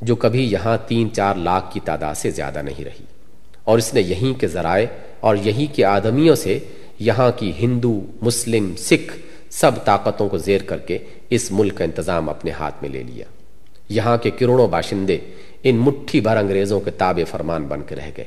[0.00, 3.04] جو کبھی یہاں تین چار لاکھ کی تعداد سے زیادہ نہیں رہی۔
[3.64, 4.86] اور اس نے یہیں کے ذرائع
[5.20, 6.58] اور یہیں کے آدمیوں سے
[6.98, 9.12] یہاں کی ہندو، مسلم، سکھ
[9.50, 10.98] سب طاقتوں کو زیر کر کے
[11.30, 13.24] اس ملک کا انتظام اپنے ہاتھ میں لے لیا۔
[13.88, 15.18] یہاں کے کروڑوں باشندے
[15.62, 18.24] ان مٹھی بھر انگریزوں کے تابع فرمان بن کے رہ گئے۔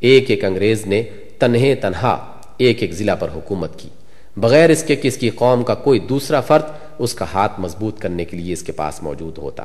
[0.00, 1.02] ایک ایک انگریز نے
[1.38, 3.88] تنہے تنہا ایک ایک ضلع پر حکومت کی۔
[4.36, 6.62] بغیر اس کے کس کی قوم کا کوئی دوسرا فرد
[6.98, 9.64] اس کا ہاتھ مضبوط کرنے کے لیے اس کے پاس موجود ہوتا۔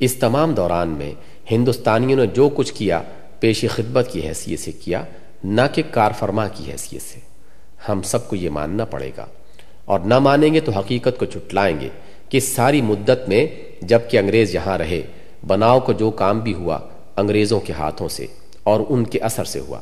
[0.00, 1.12] اس تمام دوران میں
[1.50, 3.02] ہندوستانیوں نے جو کچھ کیا
[3.44, 5.04] پیشی خدمت کی حیثیت سے کیا،
[5.44, 7.20] نہ کہ کار فرما کی حیثیت سے۔
[7.88, 9.26] ہم سب کو یہ ماننا پڑے گا۔
[9.84, 11.88] اور نہ مانیں گے تو حقیقت کو چٹلائیں گے
[12.28, 13.46] کہ ساری مدت میں
[13.82, 15.02] جبکہ انگریز یہاں رہے،
[15.46, 16.78] بناؤ کو جو کام بھی ہوا
[17.16, 18.26] انگریزوں کے ہاتھوں سے
[18.62, 19.80] اور ان کے اثر سے ہوا۔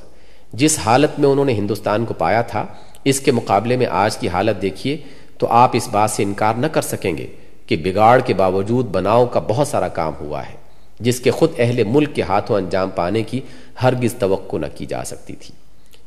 [0.53, 2.67] جس حالت میں انہوں نے ہندوستان کو پایا تھا،
[3.05, 4.97] اس کے مقابلے میں آج کی حالت دیکھیے
[5.39, 7.27] تو آپ اس بات سے انکار نہ کر سکیں گے
[7.67, 10.62] کہ بگاڑ کے باوجود بناؤ کا بہت سارا کام ہوا ہے۔
[11.03, 13.41] جس کے خود اہل ملک کے ہاتھوں انجام پانے کی
[13.83, 15.55] ہرگز توقع نہ کی جا سکتی تھی۔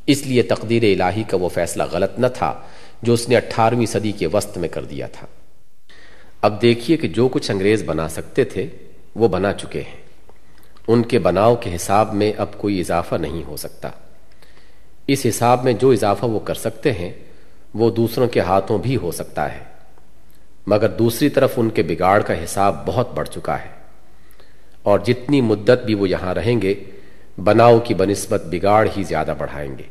[0.07, 2.61] اس لیے تقدیر الہی کا وہ فیصلہ غلط نہ تھا
[3.01, 5.27] جو اس نے اٹھارہویں صدی کے وسط میں کر دیا تھا۔
[6.41, 8.67] اب دیکھیے کہ جو کچھ انگریز بنا سکتے تھے،
[9.15, 10.01] وہ بنا چکے ہیں۔
[10.87, 13.89] ان کے بناؤ کے حساب میں اب کوئی اضافہ نہیں ہو سکتا۔
[15.07, 17.13] اس حساب میں جو اضافہ وہ کر سکتے ہیں،
[17.73, 19.59] وہ دوسروں کے ہاتھوں بھی ہو سکتا ہے۔
[20.67, 23.74] مگر دوسری طرف ان کے بگاڑ کا حساب بہت بڑھ چکا ہے۔
[24.85, 26.73] اور جتنی مدت بھی وہ یہاں رہیں گے،
[27.37, 29.83] بناؤ کی بنسبت بگاڑ ہی زیادہ بڑھائیں گے۔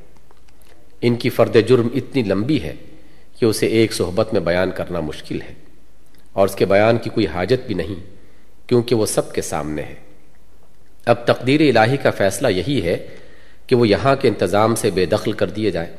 [1.01, 2.75] ان کی فرد جرم اتنی لمبی ہے
[3.41, 5.55] کہ اسے ایک صحبت میں بیان کرنا مشکل ہے۔
[6.33, 7.95] اور اس کے بیان کی کوئی حاجت بھی نہیں،
[8.69, 9.95] کیونکہ وہ سب کے سامنے ہے۔
[11.07, 13.07] اب تقدیر الہی کا فیصلہ یہی ہے
[13.67, 15.93] کہ وہ یہاں کے انتظام سے بے دخل کر دیے جائے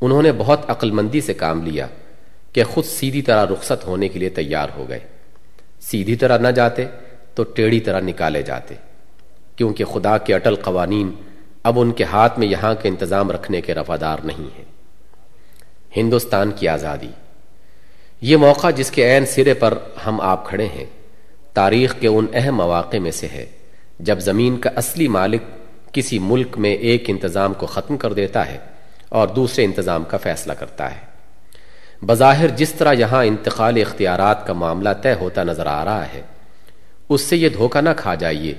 [0.00, 1.86] انہوں نے بہت عقل مندی سے کام لیا
[2.52, 4.98] کہ خود سیدھی طرح رخصت ہونے کے لیے تیار ہو گئے۔
[5.80, 6.84] سیدھی طرح نہ جاتے
[7.34, 8.74] تو ٹیڑھی طرح نکالے جاتے،
[9.56, 11.12] کیونکہ خدا کے اٹل قوانین
[11.62, 14.64] اب ان کے ہاتھ میں یہاں کے انتظام رکھنے کے رفادار نہیں ہیں۔
[15.96, 17.10] ہندوستان کی آزادی۔
[18.20, 20.84] یہ موقع جس کے عین سرے پر ہم آپ کھڑے ہیں،
[21.54, 23.46] تاریخ کے ان اہم مواقع میں سے ہے۔
[23.98, 25.42] جب زمین کا اصلی مالک
[25.92, 28.58] کسی ملک میں ایک انتظام کو ختم کر دیتا ہے
[29.08, 31.14] اور دوسرے انتظام کا فیصلہ کرتا ہے۔
[32.06, 36.22] بظاہر جس طرح یہاں انتقال اختیارات کا معاملہ طے ہوتا نظر آ رہا ہے
[37.08, 38.54] اس سے یہ دھوکہ نہ کھا جائیے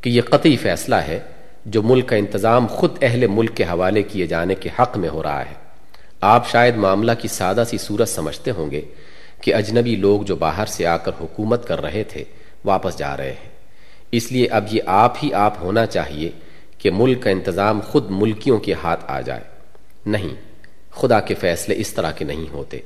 [0.00, 1.20] کہ یہ قطعی فیصلہ ہے
[1.66, 5.22] جو ملک کا انتظام خود اہل ملک کے حوالے کیے جانے کے حق میں ہو
[5.22, 5.54] رہا ہے۔
[6.20, 8.80] آپ شاید معاملہ کی سادہ سی صورت سمجھتے ہوں گے
[9.40, 12.24] کہ اجنبی لوگ جو باہر سے آ کر حکومت کر رہے تھے
[12.64, 13.50] واپس جا رہے ہیں۔
[14.12, 16.30] اس لیے اب یہ آپ ہی آپ ہونا چاہیے
[16.78, 19.44] کہ ملک کا انتظام خود ملکیوں کے ہاتھ آ جائے۔
[20.06, 20.34] نہیں،
[20.90, 22.80] خدا کے فیصلے اس طرح کے نہیں ہوتے۔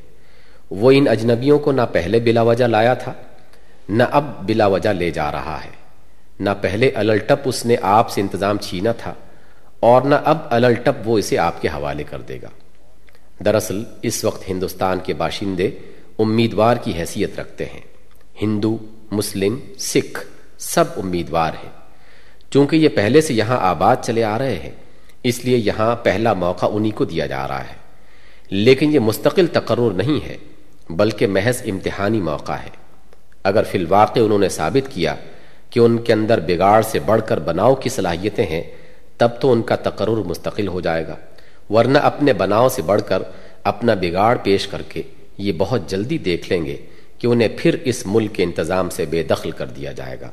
[0.71, 3.12] وہ ان اجنبیوں کو نہ پہلے بلا وجہ لایا تھا۔
[3.88, 5.71] نہ اب بلا وجہ لے جا رہا ہے۔
[6.40, 9.14] نہ پہلے الٹپ اس نے آپ سے انتظام چھینا تھا
[9.81, 12.49] اور نہ اب الٹپ وہ اسے آپ کے حوالے کر دے گا۔
[13.45, 15.71] دراصل اس وقت ہندوستان کے باشندے
[16.18, 17.81] امیدوار کی حیثیت رکھتے ہیں۔
[18.42, 18.79] ہندو،
[19.11, 20.27] مسلم، سکھ
[20.59, 21.71] سب امیدوار ہیں۔
[22.51, 24.71] چونکہ یہ پہلے سے یہاں آباد چلے آ رہے ہیں،
[25.23, 27.75] اس لیے یہاں پہلا موقع انہی کو دیا جا رہا ہے۔
[28.51, 30.37] لیکن یہ مستقل تقرر نہیں ہے،
[30.90, 32.82] بلکہ محض امتحانی موقع ہے۔
[33.45, 35.15] اگر فی الواقع انہوں نے ثابت کیا
[35.71, 38.63] کہ ان کے اندر بگاڑ سے بڑھ کر بناؤ کی صلاحیتیں ہیں،
[39.17, 41.17] تب تو ان کا تقرر مستقل ہو جائے گا۔
[41.71, 43.23] ورنہ اپنے بناؤ سے بڑھ کر
[43.65, 45.03] اپنا بگاڑ پیش کر کے
[45.39, 46.77] یہ بہت جلدی دیکھ لیں گے
[47.19, 50.31] کہ انہیں پھر اس ملک کے انتظام سے بے دخل کر دیا جائے گا۔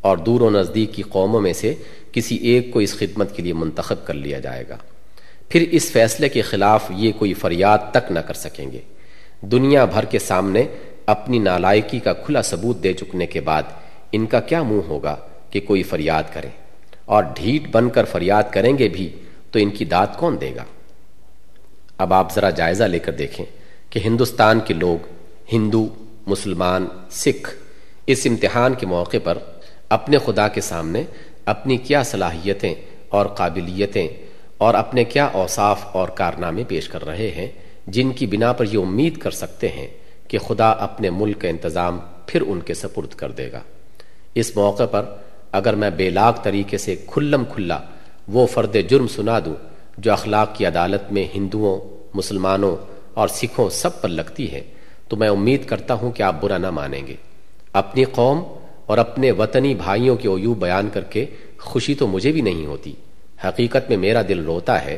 [0.00, 1.74] اور دور و نزدیک کی قوموں میں سے
[2.12, 4.76] کسی ایک کو اس خدمت کے لیے منتخب کر لیا جائے گا۔
[5.48, 8.80] پھر اس فیصلے کے خلاف یہ کوئی فریاد تک نہ کر سکیں گے۔
[9.40, 10.64] دنیا بھر کے سامنے
[11.14, 13.62] اپنی نالائکی کا کھلا ثبوت دے چکنے کے بعد
[14.12, 15.16] ان کا کیا منہ ہوگا
[15.50, 16.48] کہ کوئی فریاد کرے؟
[17.04, 19.08] اور ڈھیٹ بن کر فریاد کریں گے بھی
[19.50, 20.64] تو ان کی داد کون دے گا؟
[21.98, 23.44] اب آپ ذرا جائزہ لے کر دیکھیں
[23.90, 25.06] کہ ہندوستان کے لوگ
[25.52, 25.86] ہندو،
[26.26, 27.48] مسلمان، سکھ
[28.06, 29.38] اس امتحان کے موقع پر
[29.88, 31.02] اپنے خدا کے سامنے
[31.44, 32.74] اپنی کیا صلاحیتیں
[33.08, 34.08] اور قابلیتیں
[34.58, 37.46] اور اپنے کیا اوصاف اور کارنامے پیش کر رہے ہیں
[37.86, 39.86] جن کی بنا پر یہ امید کر سکتے ہیں
[40.28, 43.60] کہ خدا اپنے ملک کا انتظام پھر ان کے سپرد کر دے گا۔
[44.34, 45.04] اس موقع پر
[45.52, 47.78] اگر میں بے لاگ طریقے سے کھلم کھلا
[48.28, 49.54] وہ فرد جرم سنا دوں
[49.98, 51.80] جو اخلاق کی عدالت میں ہندوؤں،
[52.14, 52.76] مسلمانوں
[53.14, 54.60] اور سکھوں سب پر لگتی ہے،
[55.08, 57.16] تو میں امید کرتا ہوں کہ آپ برا نہ مانیں گے۔
[57.72, 58.42] اپنی قوم
[58.86, 61.26] اور اپنے وطنی بھائیوں کے عیوب بیان کر کے
[61.58, 62.92] خوشی تو مجھے بھی نہیں ہوتی۔
[63.44, 64.96] حقیقت میں میرا دل روتا ہے،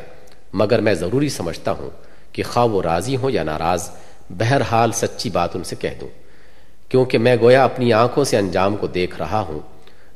[0.53, 1.89] مگر میں ضروری سمجھتا ہوں
[2.31, 3.89] کہ خواہ وہ راضی ہوں یا ناراض
[4.37, 6.07] بہرحال سچی بات ان سے کہہ دوں
[6.89, 9.59] کیونکہ میں گویا اپنی آنکھوں سے انجام کو دیکھ رہا ہوں،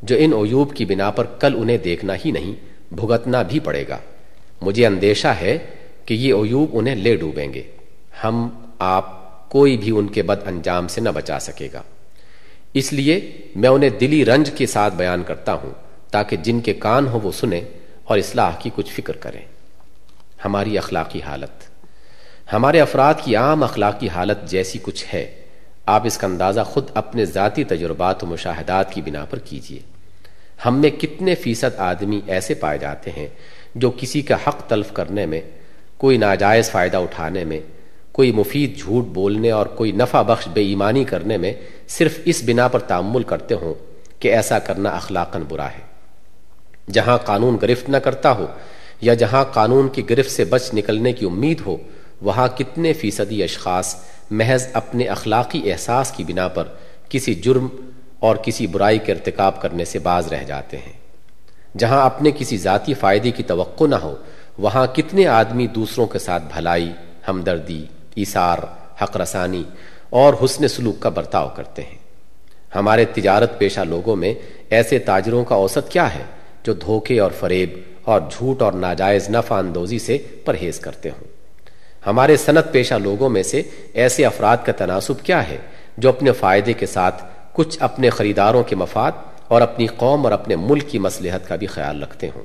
[0.01, 2.53] جو ان عیوب کی بنا پر کل انہیں دیکھنا ہی نہیں،
[2.93, 3.97] بھگتنا بھی پڑے گا۔
[4.61, 5.57] مجھے اندیشہ ہے
[6.05, 7.61] کہ یہ عیوب انہیں لے ڈوبیں گے۔
[8.23, 8.49] ہم،
[8.79, 11.81] آپ، کوئی بھی ان کے بد انجام سے نہ بچا سکے گا۔
[12.73, 15.71] اس لیے میں انہیں دلی رنج کے ساتھ بیان کرتا ہوں،
[16.11, 17.61] تاکہ جن کے کان ہو وہ سنیں
[18.03, 19.41] اور اصلاح کی کچھ فکر کریں۔
[20.45, 21.74] ہماری اخلاقی حالت۔
[22.53, 25.35] ہمارے افراد کی عام اخلاقی حالت جیسی کچھ ہے۔
[25.85, 29.79] آپ اس کا اندازہ خود اپنے ذاتی تجربات و مشاہدات کی بنا پر کیجیے
[30.65, 33.27] ہم میں کتنے فیصد آدمی ایسے پائے جاتے ہیں
[33.75, 35.41] جو کسی کا حق تلف کرنے میں،
[35.97, 37.59] کوئی ناجائز فائدہ اٹھانے میں،
[38.11, 41.53] کوئی مفید جھوٹ بولنے اور کوئی نفع بخش بے ایمانی کرنے میں
[41.87, 43.73] صرف اس بنا پر تعمل کرتے ہوں
[44.19, 45.83] کہ ایسا کرنا اخلاقاً برا ہے۔
[46.91, 48.45] جہاں قانون گرفت نہ کرتا ہو
[49.01, 51.77] یا جہاں قانون کی گرفت سے بچ نکلنے کی امید ہو
[52.21, 53.95] وہاں کتنے فیصدی اشخاص
[54.31, 56.63] محض اپنے اخلاقی احساس کی بنا پر
[57.09, 57.67] کسی جرم
[58.19, 60.93] اور کسی برائی کے ارتکاب کرنے سے باز رہ جاتے ہیں۔
[61.77, 64.15] جہاں اپنے کسی ذاتی فائدے کی توقع نہ ہو،
[64.57, 66.91] وہاں کتنے آدمی دوسروں کے ساتھ بھلائی،
[67.27, 68.57] ہمدردی، ایثار،
[69.01, 69.63] حق رسانی
[70.09, 71.97] اور حسن سلوک کا برتاؤ کرتے ہیں۔
[72.75, 74.33] ہمارے تجارت پیشہ لوگوں میں
[74.69, 76.23] ایسے تاجروں کا اوسط کیا ہے
[76.63, 77.69] جو دھوکے اور فریب
[78.03, 81.34] اور جھوٹ اور ناجائز نفع اندوزی سے پرہیز کرتے ہوں؟
[82.05, 83.61] ہمارے صنعت پیشہ لوگوں میں سے
[83.93, 85.57] ایسے افراد کا تناسب کیا ہے
[85.97, 89.11] جو اپنے فائدے کے ساتھ کچھ اپنے خریداروں کے مفاد
[89.47, 92.43] اور اپنی قوم اور اپنے ملک کی مصلحت کا بھی خیال رکھتے ہوں۔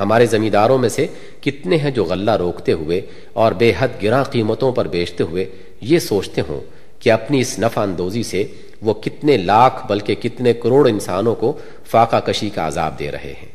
[0.00, 1.06] ہمارے زمینداروں میں سے
[1.40, 3.00] کتنے ہیں جو غلہ روکتے ہوئے
[3.32, 5.44] اور بے حد گراں قیمتوں پر بیچتے ہوئے
[5.80, 6.60] یہ سوچتے ہوں
[6.98, 8.44] کہ اپنی اس نفع اندوزی سے
[8.82, 13.48] وہ کتنے لاکھ بلکہ کتنے کروڑ انسانوں کو فاقہ کشی کا عذاب دے رہے ہیں۔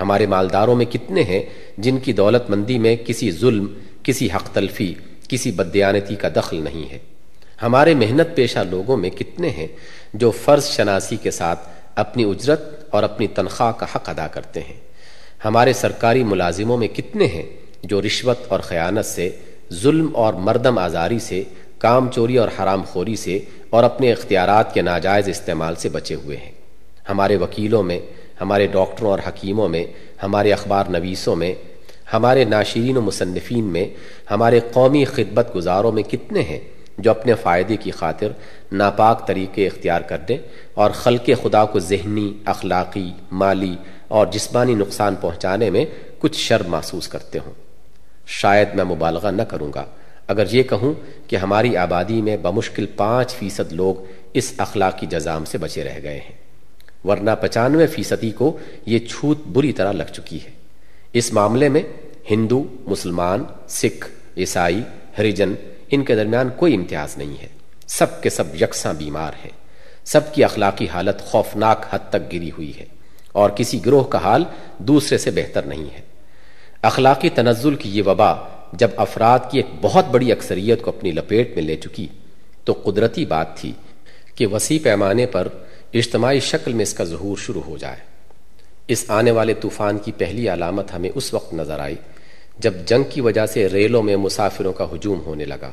[0.00, 1.42] ہمارے مالداروں میں کتنے ہیں
[1.78, 3.66] جن کی دولت مندی میں کسی ظلم
[4.02, 4.94] کسی حق تلفی،
[5.28, 6.98] کسی بدیانتی کا دخل نہیں ہے۔
[7.62, 9.66] ہمارے محنت پیشہ لوگوں میں کتنے ہیں
[10.14, 14.76] جو فرض شناسی کے ساتھ اپنی اجرت اور اپنی تنخواہ کا حق ادا کرتے ہیں۔
[15.44, 17.42] ہمارے سرکاری ملازموں میں کتنے ہیں
[17.82, 19.30] جو رشوت اور خیانت سے،
[19.72, 21.42] ظلم اور مردم آزاری سے،
[21.78, 23.38] کام چوری اور حرام خوری سے
[23.70, 26.52] اور اپنے اختیارات کے ناجائز استعمال سے بچے ہوئے ہیں۔
[27.08, 28.00] ہمارے وکیلوں میں،
[28.40, 29.84] ہمارے ڈاکٹروں اور حکیموں میں،
[30.22, 31.54] ہمارے اخبار نویسوں میں
[32.12, 33.84] ہمارے ناشرین و مصنفین میں،
[34.30, 36.60] ہمارے قومی خدمت گزاروں میں کتنے ہیں
[36.98, 38.28] جو اپنے فائدے کی خاطر
[38.72, 40.38] ناپاک طریقے اختیار کر دیں
[40.74, 43.76] اور خلق خدا کو ذہنی، اخلاقی، مالی
[44.08, 45.84] اور جسمانی نقصان پہنچانے میں
[46.18, 47.52] کچھ شرم محسوس کرتے ہوں۔
[48.26, 49.84] شاید میں مبالغہ نہ کروں گا۔
[50.28, 50.94] اگر یہ کہوں
[51.26, 53.94] کہ ہماری آبادی میں بمشکل پانچ فیصد لوگ
[54.34, 56.36] اس اخلاقی جزام سے بچے رہ گئے ہیں،
[57.04, 60.50] ورنہ پچانوے فیصدی کو یہ چھوت بری طرح لگ چکی ہے۔
[61.12, 61.82] اس معاملے میں
[62.30, 64.82] ہندو، مسلمان، سکھ، عیسائی،
[65.18, 65.54] ہریجن،
[65.90, 67.46] ان کے درمیان کوئی امتیاز نہیں ہے۔
[67.86, 69.50] سب کے سب یکساں بیمار ہیں۔
[70.04, 72.84] سب کی اخلاقی حالت خوفناک حد تک گری ہوئی ہے۔
[73.32, 74.44] اور کسی گروہ کا حال
[74.78, 76.00] دوسرے سے بہتر نہیں ہے۔
[76.82, 78.34] اخلاقی تنزل کی یہ وبا
[78.72, 82.06] جب افراد کی ایک بہت بڑی اکثریت کو اپنی لپیٹ میں لے چکی،
[82.64, 83.72] تو قدرتی بات تھی
[84.34, 85.48] کہ وسیع پیمانے پر
[85.94, 87.96] اجتماعی شکل میں اس کا ظہور شروع ہو جائے۔
[88.88, 91.94] اس آنے والے طوفان کی پہلی علامت ہمیں اس وقت نظر آئی
[92.58, 95.70] جب جنگ کی وجہ سے ریلوں میں مسافروں کا ہجوم ہونے لگا۔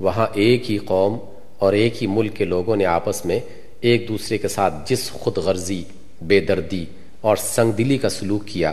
[0.00, 1.18] وہاں ایک ہی قوم
[1.58, 3.40] اور ایک ہی ملک کے لوگوں نے آپس میں
[3.80, 5.84] ایک دوسرے کے ساتھ جس خود غرضی،
[6.22, 6.84] بے دردی
[7.20, 8.72] اور سنگ دلی کا سلوک کیا،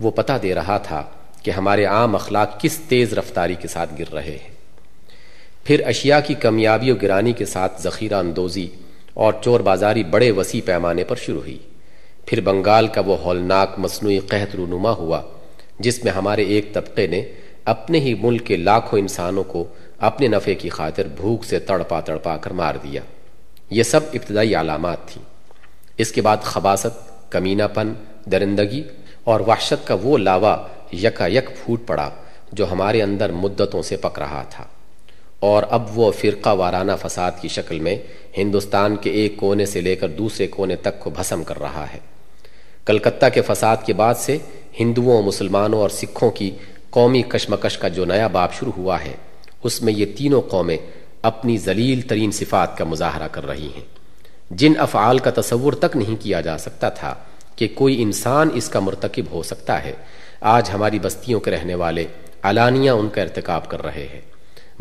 [0.00, 1.04] وہ پتہ دے رہا تھا
[1.42, 4.58] کہ ہمارے عام اخلاق کس تیز رفتاری کے ساتھ گر رہے ہیں۔
[5.64, 8.68] پھر اشیاء کی کمیابی و گرانی کے ساتھ ذخیرہ اندوزی
[9.14, 11.58] اور چور بازاری بڑے وسیع پیمانے پر شروع ہوئی۔
[12.26, 15.22] پھر بنگال کا وہ ہولناک مصنوعی قحط رونما ہوا۔
[15.78, 17.22] جس میں ہمارے ایک طبقے نے
[17.64, 19.64] اپنے ہی ملک کے لاکھوں انسانوں کو
[19.98, 23.00] اپنے نفع کی خاطر بھوک سے تڑپا تڑپا کر مار دیا۔
[23.70, 25.22] یہ سب ابتدائی علامات تھیں۔
[25.96, 27.92] اس کے بعد خباست کمینہ پن
[28.32, 28.82] درندگی
[29.24, 32.10] اور وحشت کا وہ لاوا یکا یک پھوٹ پڑا
[32.52, 34.64] جو ہمارے اندر مدتوں سے پک رہا تھا۔
[35.40, 37.96] اور اب وہ فرقہ وارانہ فساد کی شکل میں
[38.36, 41.98] ہندوستان کے ایک کونے سے لے کر دوسرے کونے تک کو بھسم کر رہا ہے۔
[42.86, 44.38] کلکتہ کے فساد کے بعد سے
[44.80, 46.50] ہندوؤں، مسلمانوں اور سکھوں کی
[46.90, 49.14] قومی کشمکش کا جو نیا باب شروع ہوا ہے،
[49.64, 50.76] اس میں یہ تینوں قومیں
[51.22, 53.84] اپنی ذلیل ترین صفات کا مظاہرہ کر رہی ہیں۔
[54.50, 57.14] جن افعال کا تصور تک نہیں کیا جا سکتا تھا
[57.56, 59.92] کہ کوئی انسان اس کا مرتکب ہو سکتا ہے،
[60.40, 62.04] آج ہماری بستیوں کے رہنے والے
[62.42, 64.20] علانیہ ان کا ارتکاب کر رہے ہیں۔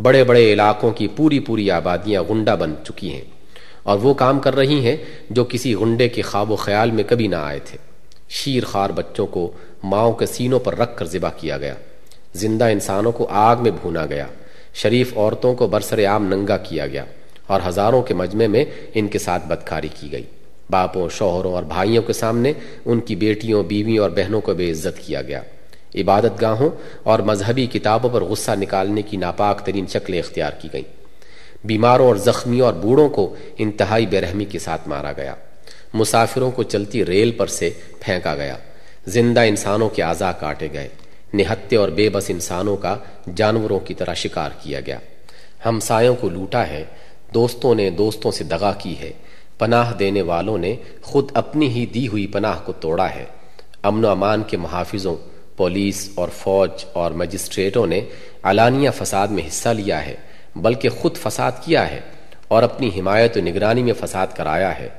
[0.01, 3.21] بڑے بڑے علاقوں کی پوری پوری آبادیاں غنڈا بن چکی ہیں۔
[3.83, 4.97] اور وہ کام کر رہی ہیں
[5.29, 7.77] جو کسی غنڈے کے خواب و خیال میں کبھی نہ آئے تھے۔
[8.29, 9.51] شیر خار بچوں کو
[9.87, 11.73] ماؤں کے سینوں پر رکھ کر ذبح کیا گیا۔
[12.33, 14.25] زندہ انسانوں کو آگ میں بھونا گیا۔
[14.73, 17.05] شریف عورتوں کو برسر عام ننگا کیا گیا
[17.47, 20.23] اور ہزاروں کے مجمع میں ان کے ساتھ بدکاری کی گئی۔
[20.69, 22.53] باپوں، شوہروں اور بھائیوں کے سامنے
[22.85, 25.41] ان کی بیٹیوں، بیویوں اور بہنوں کو بے عزت کیا گیا۔
[25.95, 26.69] عبادت گاہوں
[27.03, 30.97] اور مذہبی کتابوں پر غصہ نکالنے کی ناپاک ترین شکلیں اختیار کی گئیں۔
[31.63, 35.35] بیماروں اور زخمیوں اور بوڑھوں کو انتہائی بے رحمی کے ساتھ مارا گیا۔
[35.93, 37.69] مسافروں کو چلتی ریل پر سے
[37.99, 38.57] پھینکا گیا۔
[39.07, 40.89] زندہ انسانوں کے اعضاء کاٹے گئے۔
[41.33, 42.97] نہتے اور بے بس انسانوں کا
[43.35, 44.99] جانوروں کی طرح شکار کیا گیا۔
[45.65, 46.83] ہمسایوں کو لوٹا ہے،
[47.33, 49.11] دوستوں نے دوستوں سے دغا کی ہے۔
[49.57, 53.25] پناہ دینے والوں نے خود اپنی ہی دی ہوئی پناہ کو توڑا ہے۔
[53.83, 55.15] امن و امان کے محافظوں،
[55.57, 58.01] پولیس اور فوج اور مجسٹریٹوں نے
[58.43, 60.15] علانیہ فساد میں حصہ لیا ہے،
[60.55, 61.99] بلکہ خود فساد کیا ہے
[62.47, 64.89] اور اپنی حمایت و نگرانی میں فساد کرایا ہے۔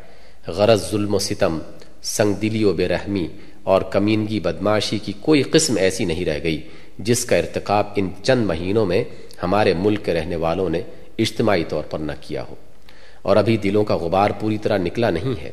[0.47, 1.59] غرض ظلم و ستم،
[2.03, 3.29] سنگ دلی و بے رحمی
[3.69, 8.47] اور کمینگی بدماشی کی کوئی قسم ایسی نہیں رہ گئی جس کا ارتقاب ان چند
[8.47, 9.05] مہینوں میں
[9.43, 10.81] ہمارے ملک کے رہنے والوں نے
[11.19, 12.55] اجتماعی طور پر نہ کیا ہو۔
[13.23, 15.51] اور ابھی دلوں کا غبار پوری طرح نکلا نہیں ہے۔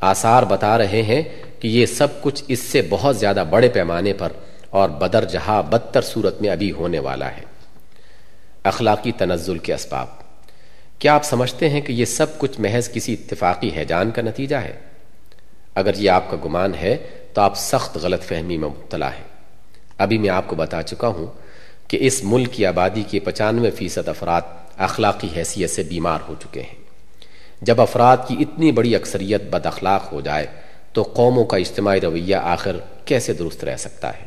[0.00, 1.22] آثار بتا رہے ہیں
[1.60, 4.32] کہ یہ سب کچھ اس سے بہت زیادہ بڑے پیمانے پر
[4.70, 7.42] اور بدر جہاں بدتر صورت میں ابھی ہونے والا ہے۔
[8.62, 10.06] اخلاقی تنزل کے اسباب۔
[10.98, 14.72] کیا آپ سمجھتے ہیں کہ یہ سب کچھ محض کسی اتفاقی حیجان کا نتیجہ ہے؟
[15.74, 16.96] اگر یہ آپ کا گمان ہے
[17.36, 19.24] تو آپ سخت غلط فہمی میں مبتلا ہیں۔
[19.98, 21.26] ابھی میں آپ کو بتا چکا ہوں
[21.88, 24.40] کہ اس ملک کی آبادی کے پچانوے فیصد افراد
[24.76, 26.74] اخلاقی حیثیت سے بیمار ہو چکے ہیں۔
[27.62, 30.46] جب افراد کی اتنی بڑی اکثریت بد اخلاق ہو جائے
[30.92, 34.24] تو قوموں کا اجتماعی رویہ آخر کیسے درست رہ سکتا ہے؟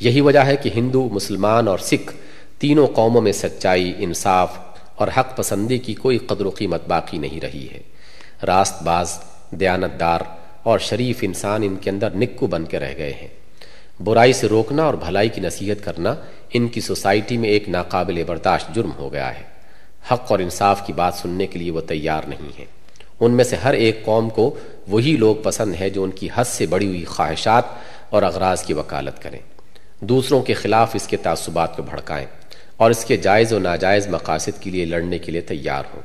[0.00, 2.12] یہی وجہ ہے کہ ہندو، مسلمان اور سکھ
[2.58, 4.58] تینوں قوموں میں سچائی، انصاف
[4.94, 7.80] اور حق پسندی کی کوئی قدر و قیمت باقی نہیں رہی ہے۔
[8.46, 9.18] راست باز
[9.50, 10.20] دیانت دار
[10.62, 13.28] اور شریف انسان ان کے اندر نکو بن کے رہ گئے ہیں۔
[14.02, 16.14] برائی سے روکنا اور بھلائی کی نصیحت کرنا
[16.52, 19.42] ان کی سوسائٹی میں ایک ناقابل برداشت جرم ہو گیا ہے۔
[20.12, 22.64] حق اور انصاف کی بات سننے کے لیے وہ تیار نہیں ہے
[23.20, 26.44] ان میں سے ہر ایک قوم کو وہی لوگ پسند ہے جو ان کی حد
[26.44, 27.64] سے بڑی ہوئی خواہشات
[28.10, 29.38] اور اغراض کی وکالت کریں۔
[30.00, 32.26] دوسروں کے خلاف اس کے تعصبات کو بھڑکائیں
[32.76, 36.02] اور اس کے جائز و ناجائز مقاصد کے لیے لڑنے کے لیے تیار ہوں۔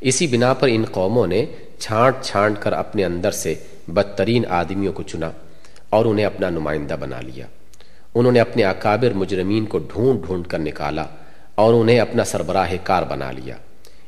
[0.00, 1.46] اسی بنا پر ان قوموں نے
[1.78, 3.54] چھانٹ چھانٹ کر اپنے اندر سے
[3.88, 5.30] بدترین آدمیوں کو چنا
[5.90, 7.46] اور انہیں اپنا نمائندہ بنا لیا۔
[8.14, 11.04] انہوں نے اپنے اکابر مجرمین کو ڈھونڈ ڈھونڈ کر نکالا
[11.54, 13.56] اور انہیں اپنا سربراہ کار بنا لیا۔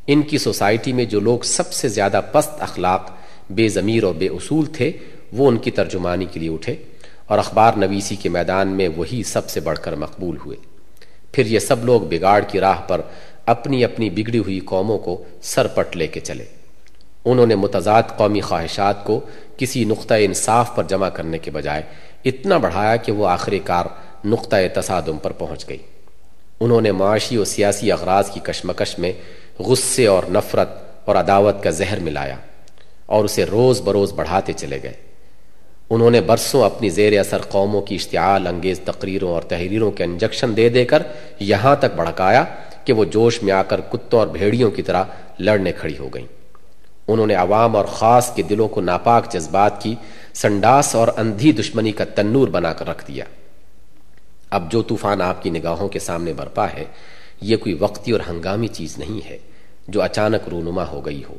[0.07, 3.11] ان کی سوسائٹی میں جو لوگ سب سے زیادہ پست اخلاق،
[3.51, 4.93] بے ضمیر اور بے اصول تھے،
[5.33, 6.77] وہ ان کی ترجمانی کے لیے اٹھے
[7.27, 10.57] اور اخبار نویسی کے میدان میں وہی سب سے بڑھ کر مقبول ہوئے۔
[11.33, 13.01] پھر یہ سب لوگ بگاڑ کی راہ پر
[13.47, 16.45] اپنی اپنی بگڑی ہوئی قوموں کو سر پٹ لے کے چلے۔
[17.25, 19.21] انہوں نے متضاد قومی خواہشات کو
[19.57, 21.83] کسی نقطۂ انصاف پر جمع کرنے کے بجائے
[22.25, 23.87] اتنا بڑھایا کہ وہ آخر کار
[24.25, 25.79] نقطۂ تصادم پر پہنچ گئی۔
[26.61, 29.13] انہوں نے معاشی و سیاسی اغراض کی کشمکش میں
[29.59, 30.69] غصے اور نفرت
[31.05, 32.37] اور عداوت کا زہر ملایا
[33.07, 34.93] اور اسے روز بروز بڑھاتے چلے گئے۔
[35.91, 40.57] انہوں نے برسوں اپنی زیر اثر قوموں کی اشتعال انگیز تقریروں اور تحریروں کے انجیکشن
[40.57, 41.03] دے دے کر
[41.41, 42.45] یہاں تک بڑھکایا
[42.85, 45.05] کہ وہ جوش میں آ کر کتوں اور بھیڑیوں کی طرح
[45.39, 46.27] لڑنے کھڑی ہو گئیں۔
[47.13, 49.95] انہوں نے عوام اور خاص کے دلوں کو ناپاک جذبات کی
[50.35, 53.25] سنڈاس اور اندھی دشمنی کا تنور بنا کر رکھ دیا۔
[54.51, 56.85] اب جو طوفان آپ کی نگاہوں کے سامنے برپا ہے،
[57.41, 59.39] یہ کوئی وقتی اور ہنگامی چیز نہیں ہے
[59.89, 61.35] جو اچانک رونما ہو گئی ہو۔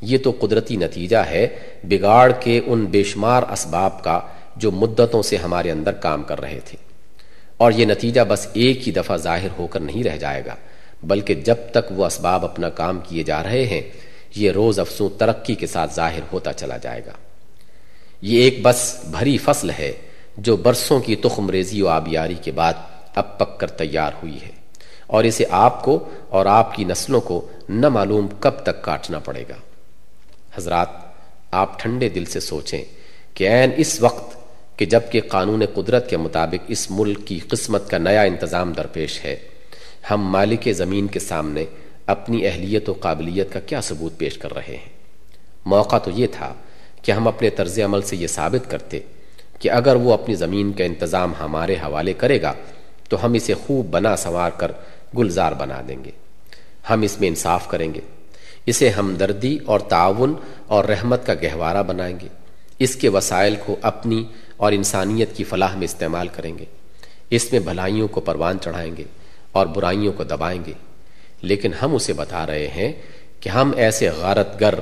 [0.00, 1.46] یہ تو قدرتی نتیجہ ہے
[1.84, 4.20] بگاڑ کے ان بے شمار اسباب کا
[4.56, 6.76] جو مدتوں سے ہمارے اندر کام کر رہے تھے۔
[7.56, 10.54] اور یہ نتیجہ بس ایک ہی دفعہ ظاہر ہو کر نہیں رہ جائے گا،
[11.02, 13.82] بلکہ جب تک وہ اسباب اپنا کام کیے جا رہے ہیں
[14.36, 17.12] یہ روز افسوں ترقی کے ساتھ ظاہر ہوتا چلا جائے گا۔
[18.22, 19.92] یہ ایک بس بھری فصل ہے
[20.36, 22.74] جو برسوں کی تخم ریزی و آبیاری کے بعد
[23.14, 24.50] اب پک کر تیار ہوئی ہے
[25.06, 29.44] اور اسے آپ کو اور آپ کی نسلوں کو نہ معلوم کب تک کاٹنا پڑے
[29.48, 29.54] گا۔
[30.54, 30.88] حضرات،
[31.50, 32.84] آپ ٹھنڈے دل سے سوچیں
[33.34, 34.36] کہ این اس وقت
[34.78, 39.36] کہ جبکہ قانون قدرت کے مطابق اس ملک کی قسمت کا نیا انتظام درپیش ہے۔
[40.10, 41.64] ہم مالک زمین کے سامنے
[42.06, 44.96] اپنی اہلیت و قابلیت کا کیا ثبوت پیش کر رہے ہیں؟
[45.66, 46.54] موقع تو یہ تھا
[47.02, 49.00] کہ ہم اپنے طرز عمل سے یہ ثابت کرتے
[49.58, 52.52] کہ اگر وہ اپنی زمین کا انتظام ہمارے حوالے کرے گا،
[53.08, 54.72] تو ہم اسے خوب بنا سنوار کر
[55.18, 56.10] گلزار بنا دیں گے۔
[56.90, 58.00] ہم اس میں انصاف کریں گے۔
[58.66, 60.34] اسے ہمدردی اور تعاون
[60.66, 62.28] اور رحمت کا گہوارہ بنائیں گے۔
[62.78, 64.24] اس کے وسائل کو اپنی
[64.56, 66.64] اور انسانیت کی فلاح میں استعمال کریں گے۔
[67.30, 69.04] اس میں بھلائیوں کو پروان چڑھائیں گے
[69.52, 70.72] اور برائیوں کو دبائیں گے۔
[71.42, 72.92] لیکن ہم اسے بتا رہے ہیں
[73.40, 74.74] کہ ہم ایسے غارت گر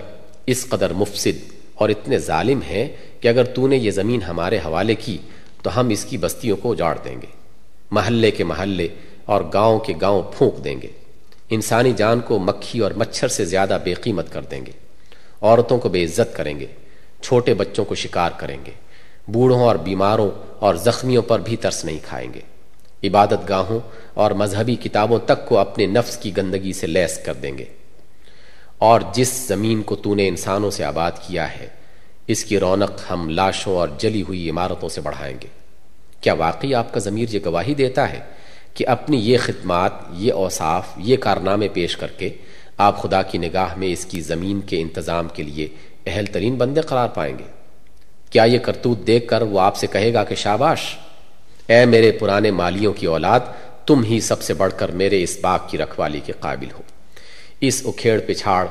[0.47, 2.89] اس قدر مفسد اور اتنے ظالم ہیں
[3.21, 5.17] کہ اگر تو نے یہ زمین ہمارے حوالے کی
[5.63, 7.27] تو ہم اس کی بستیوں کو اجاڑ دیں گے،
[7.91, 8.89] محلے کے محلے
[9.25, 10.89] اور گاؤں کے گاؤں پھونک دیں گے،
[11.51, 14.73] انسانی جان کو مکھی اور مچھر سے زیادہ بے قیمت کر دیں گے،
[15.41, 16.67] عورتوں کو بے عزت کریں گے،
[17.23, 18.73] چھوٹے بچوں کو شکار کریں گے،
[19.29, 22.41] بوڑھوں اور بیماروں اور زخمیوں پر بھی ترس نہیں کھائیں گے۔
[23.05, 23.81] عبادت گاہوں
[24.15, 27.65] اور مذہبی کتابوں تک کو اپنے نفس کی گندگی سے لیس کر دیں گے۔
[28.79, 31.67] اور جس زمین کو تو نے انسانوں سے آباد کیا ہے،
[32.27, 35.47] اس کی رونق ہم لاشوں اور جلی ہوئی عمارتوں سے بڑھائیں گے۔
[36.21, 38.21] کیا واقعی آپ کا ضمیر یہ گواہی دیتا ہے
[38.75, 42.31] کہ اپنی یہ خدمات، یہ اوصاف، یہ کارنامے پیش کر کے
[42.79, 45.69] آپ خدا کی نگاہ میں اس کی زمین کے انتظام کے لیے
[46.07, 47.45] اہل ترین بندے قرار پائیں گے؟
[48.31, 50.97] کیا یہ کرتوت دیکھ کر وہ آپ سے کہے گا کہ شاباش
[51.69, 53.41] اے میرے پرانے مالیوں کی اولاد،
[53.87, 56.83] تم ہی سب سے بڑھ کر میرے اس باغ کی رکھوالی کے قابل ہو۔
[57.61, 58.67] اس اکھیڑ پچھاڑ،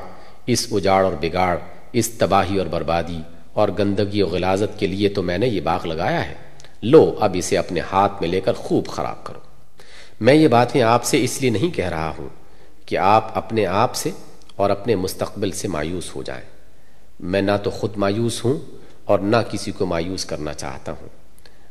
[0.46, 1.56] اس اجاڑ اور بگاڑ،
[1.92, 3.20] اس تباہی اور بربادی
[3.52, 6.34] اور گندگی و غلازت کے لیے تو میں نے یہ باغ لگایا ہے۔
[6.82, 9.38] لو، اب اسے اپنے ہاتھ میں لے کر خوب خراب کرو۔
[10.20, 12.28] میں یہ باتیں آپ سے اس لیے نہیں کہہ رہا ہوں
[12.86, 14.10] کہ آپ اپنے آپ سے
[14.56, 16.44] اور اپنے مستقبل سے مایوس ہو جائیں۔
[17.20, 18.58] میں نہ تو خود مایوس ہوں
[19.04, 21.23] اور نہ کسی کو مایوس کرنا چاہتا ہوں۔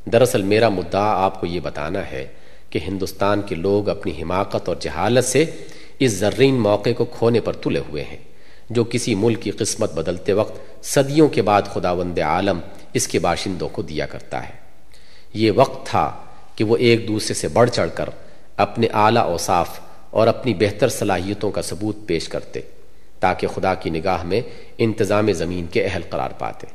[0.05, 2.25] دراصل میرا مدعا آپ کو یہ بتانا ہے
[2.69, 5.45] کہ ہندوستان کے لوگ اپنی حماقت اور جہالت سے
[5.99, 8.17] اس زرین موقع کو کھونے پر تلے ہوئے ہیں،
[8.69, 12.59] جو کسی ملک کی قسمت بدلتے وقت صدیوں کے بعد خداوند عالم
[12.93, 14.53] اس کے باشندوں کو دیا کرتا ہے۔
[15.33, 16.11] یہ وقت تھا
[16.55, 18.09] کہ وہ ایک دوسرے سے بڑھ چڑھ کر
[18.57, 19.79] اپنے اعلیٰ اوصاف
[20.09, 22.61] اور اپنی بہتر صلاحیتوں کا ثبوت پیش کرتے،
[23.19, 24.41] تاکہ خدا کی نگاہ میں
[24.77, 26.67] انتظام زمین کے اہل قرار پاتے۔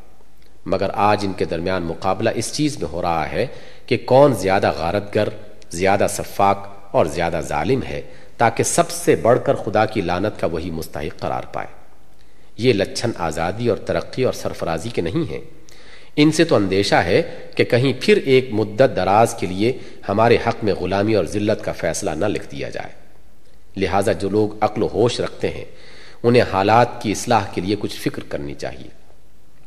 [0.68, 3.46] مگر آج ان کے درمیان مقابلہ اس چیز میں ہو رہا ہے
[3.86, 5.28] کہ کون زیادہ غارت گر
[5.70, 8.02] زیادہ صفاق اور زیادہ ظالم ہے
[8.36, 11.66] تاکہ سب سے بڑھ کر خدا کی لانت کا وہی مستحق قرار پائے۔
[12.56, 15.40] یہ لچھن آزادی اور ترقی اور سرفرازی کے نہیں ہیں۔
[16.16, 17.22] ان سے تو اندیشہ ہے
[17.54, 21.72] کہ کہیں پھر ایک مدت دراز کے لیے ہمارے حق میں غلامی اور ذلت کا
[21.72, 22.90] فیصلہ نہ لکھ دیا جائے۔
[23.76, 25.64] لہٰذا جو لوگ عقل و ہوش رکھتے ہیں،
[26.22, 28.97] انہیں حالات کی اصلاح کے لیے کچھ فکر کرنی چاہیے۔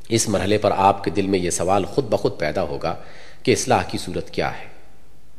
[0.09, 2.95] اس مرحلے پر آپ کے دل میں یہ سوال خود بخود پیدا ہوگا
[3.43, 4.65] کہ اصلاح کی صورت کیا ہے۔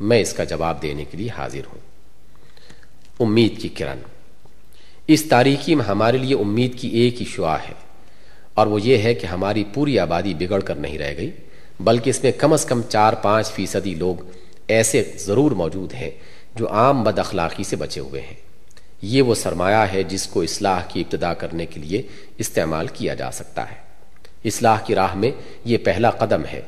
[0.01, 1.79] میں اس کا جواب دینے کے لیے حاضر ہوں۔
[3.21, 3.99] امید کی کرن۔
[5.07, 7.73] اس تاریخی میں ہمارے لیے امید کی ایک ہی شعا ہے۔
[8.55, 11.31] اور وہ یہ ہے کہ ہماری پوری آبادی بگڑ کر نہیں رہ گئی،
[11.81, 14.17] بلکہ اس میں کم از کم چار پانچ فیصدی لوگ
[14.69, 16.11] ایسے ضرور موجود ہیں
[16.55, 18.35] جو عام بد اخلاقی سے بچے ہوئے ہیں۔
[19.03, 22.03] یہ وہ سرمایہ ہے جس کو اصلاح کی ابتدا کرنے کے لیے
[22.39, 23.92] استعمال کیا جا سکتا ہے۔
[24.45, 25.31] اصلاح کی راہ میں
[25.65, 26.61] یہ پہلا قدم ہے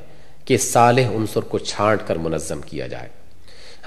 [0.45, 3.09] کہ صالح عنصر کو چھانٹ کر منظم کیا جائے۔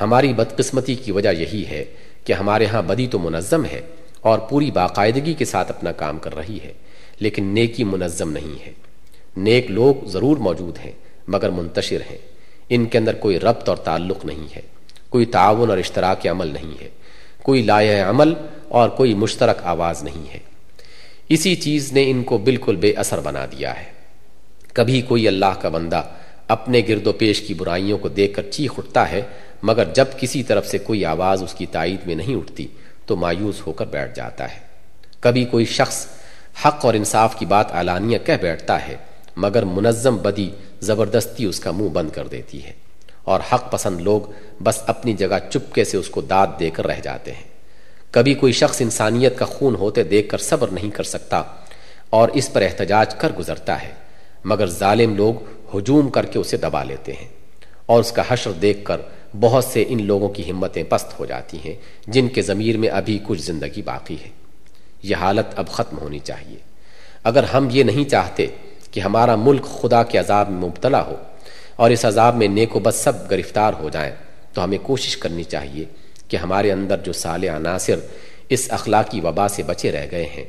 [0.02, 1.86] ہماری بدقسمتی کی وجہ یہی ہے
[2.24, 3.82] کہ ہمارے ہاں بدی تو منظم ہے
[4.22, 6.74] اور پوری باقاعدگی کے ساتھ اپنا کام کر رہی ہے،
[7.20, 8.72] لیکن نیکی منظم نہیں ہے۔
[9.38, 10.92] نیک لوگ ضرور موجود ہیں،
[11.28, 12.18] مگر منتشر ہیں۔
[12.70, 14.62] ان کے اندر کوئی ربط اور تعلق نہیں ہے۔
[15.10, 16.90] کوئی تعاون اور اشتراک عمل نہیں ہے۔
[17.44, 18.34] کوئی لائح عمل
[18.70, 20.40] اور کوئی مشترک آواز نہیں ہے۔
[21.30, 23.86] اسی چیز نے ان کو بالکل بے اثر بنا دیا ہے۔
[24.74, 26.04] کبھی کوئی اللہ کا بندہ
[26.48, 29.22] اپنے گرد و پیش کی برائیوں کو دیکھ کر چیخ اٹھتا ہے،
[29.64, 32.68] مگر جب کسی طرف سے کوئی آواز اس کی تائید میں نہیں اٹھتی،
[33.06, 34.60] تو مایوس ہو کر بیٹھ جاتا ہے۔
[35.20, 36.08] کبھی کوئی شخص
[36.66, 38.96] حق اور انصاف کی بات اعلانیہ کہہ بیٹھتا ہے،
[39.36, 40.50] مگر منظم بدی
[40.82, 42.72] زبردستی اس کا منہ بند کر دیتی ہے۔
[43.24, 44.22] اور حق پسند لوگ
[44.64, 47.57] بس اپنی جگہ چپکے سے اس کو داد دے کر رہ جاتے ہیں۔
[48.12, 51.44] کبھی کوئی شخص انسانیت کا خون ہوتے دیکھ کر صبر نہیں کر سکتا
[52.10, 53.92] اور اس پر احتجاج کر گزرتا ہے،
[54.46, 55.34] مگر ظالم لوگ
[55.76, 57.28] ہجوم کر کے اسے دبا لیتے ہیں
[57.86, 59.02] اور اس کا حشر دیکھ کر
[59.40, 61.74] بہت سے ان لوگوں کی ہمتیں پست ہو جاتی ہیں
[62.08, 64.30] جن کے ضمیر میں ابھی کچھ زندگی باقی ہے۔
[65.04, 66.58] یہ حالت اب ختم ہونی چاہیے۔
[67.24, 68.48] اگر ہم یہ نہیں چاہتے
[68.92, 71.16] کہ ہمارا ملک خدا کے عذاب میں مبتلا ہو
[71.76, 74.16] اور اس عذاب میں نیک و بد سب گرفتار ہو جائیں،
[74.54, 75.86] تو ہمیں کوشش کرنی چاہیے
[76.28, 78.00] کہ ہمارے اندر جو سال عناصر
[78.50, 80.46] اس اخلاقی وبا سے بچے رہ گئے ہیں،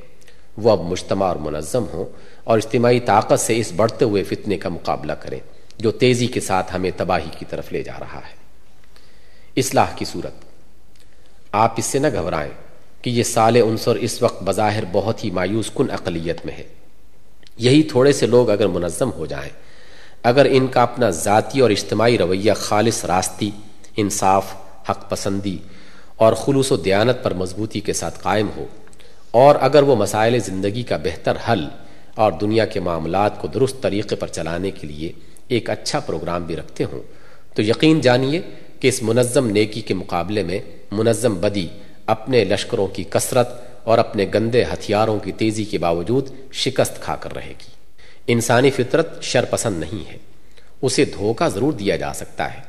[0.56, 2.04] وہ اب مجتمع اور منظم ہوں
[2.44, 5.40] اور اجتماعی طاقت سے اس بڑھتے ہوئے فتنے کا مقابلہ کریں،
[5.78, 8.34] جو تیزی کے ساتھ ہمیں تباہی کی طرف لے جا رہا ہے۔
[9.56, 10.32] اصلاح کی صورت۔
[11.52, 12.50] آپ اس سے نہ گھبرائیں
[13.02, 16.64] کہ یہ سال عنصر اس وقت بظاہر بہت ہی مایوس کن اقلیت میں ہے۔
[17.56, 19.50] یہی تھوڑے سے لوگ اگر منظم ہو جائیں،
[20.22, 23.50] اگر ان کا اپنا ذاتی اور اجتماعی رویہ خالص راستی،
[23.96, 24.44] انصاف
[24.90, 25.56] حق پسندی
[26.16, 28.66] اور خلوص و دیانت پر مضبوطی کے ساتھ قائم ہو
[29.30, 31.68] اور اگر وہ مسائل زندگی کا بہتر حل
[32.14, 35.12] اور دنیا کے معاملات کو درست طریقے پر چلانے کے لیے
[35.48, 37.02] ایک اچھا پروگرام بھی رکھتے ہوں،
[37.54, 38.40] تو یقین جانیے
[38.80, 40.58] کہ اس منظم نیکی کے مقابلے میں
[40.92, 41.66] منظم بدی
[42.06, 43.48] اپنے لشکروں کی کثرت
[43.84, 47.70] اور اپنے گندے ہتھیاروں کی تیزی کے باوجود شکست کھا کر رہے گی۔
[48.26, 50.16] انسانی فطرت شر پسند نہیں ہے،
[50.82, 52.60] اسے دھوکہ ضرور دیا جا سکتا ہے۔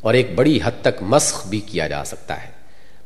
[0.00, 2.50] اور ایک بڑی حد تک مسخ بھی کیا جا سکتا ہے۔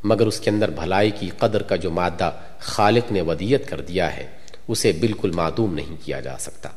[0.04, 4.16] مگر اس کے اندر بھلائی کی قدر کا جو مادہ خالق نے ودیت کر دیا
[4.16, 4.26] ہے،
[4.68, 6.68] اسے بالکل معدوم نہیں کیا جا سکتا۔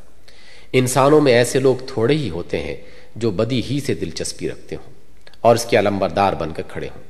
[0.72, 2.76] انسانوں میں ایسے لوگ تھوڑے ہی ہوتے ہیں
[3.16, 4.92] جو بدی ہی سے دلچسپی رکھتے ہوں
[5.40, 7.02] اور اس کے علمبردار بن کر کھڑے ہوں۔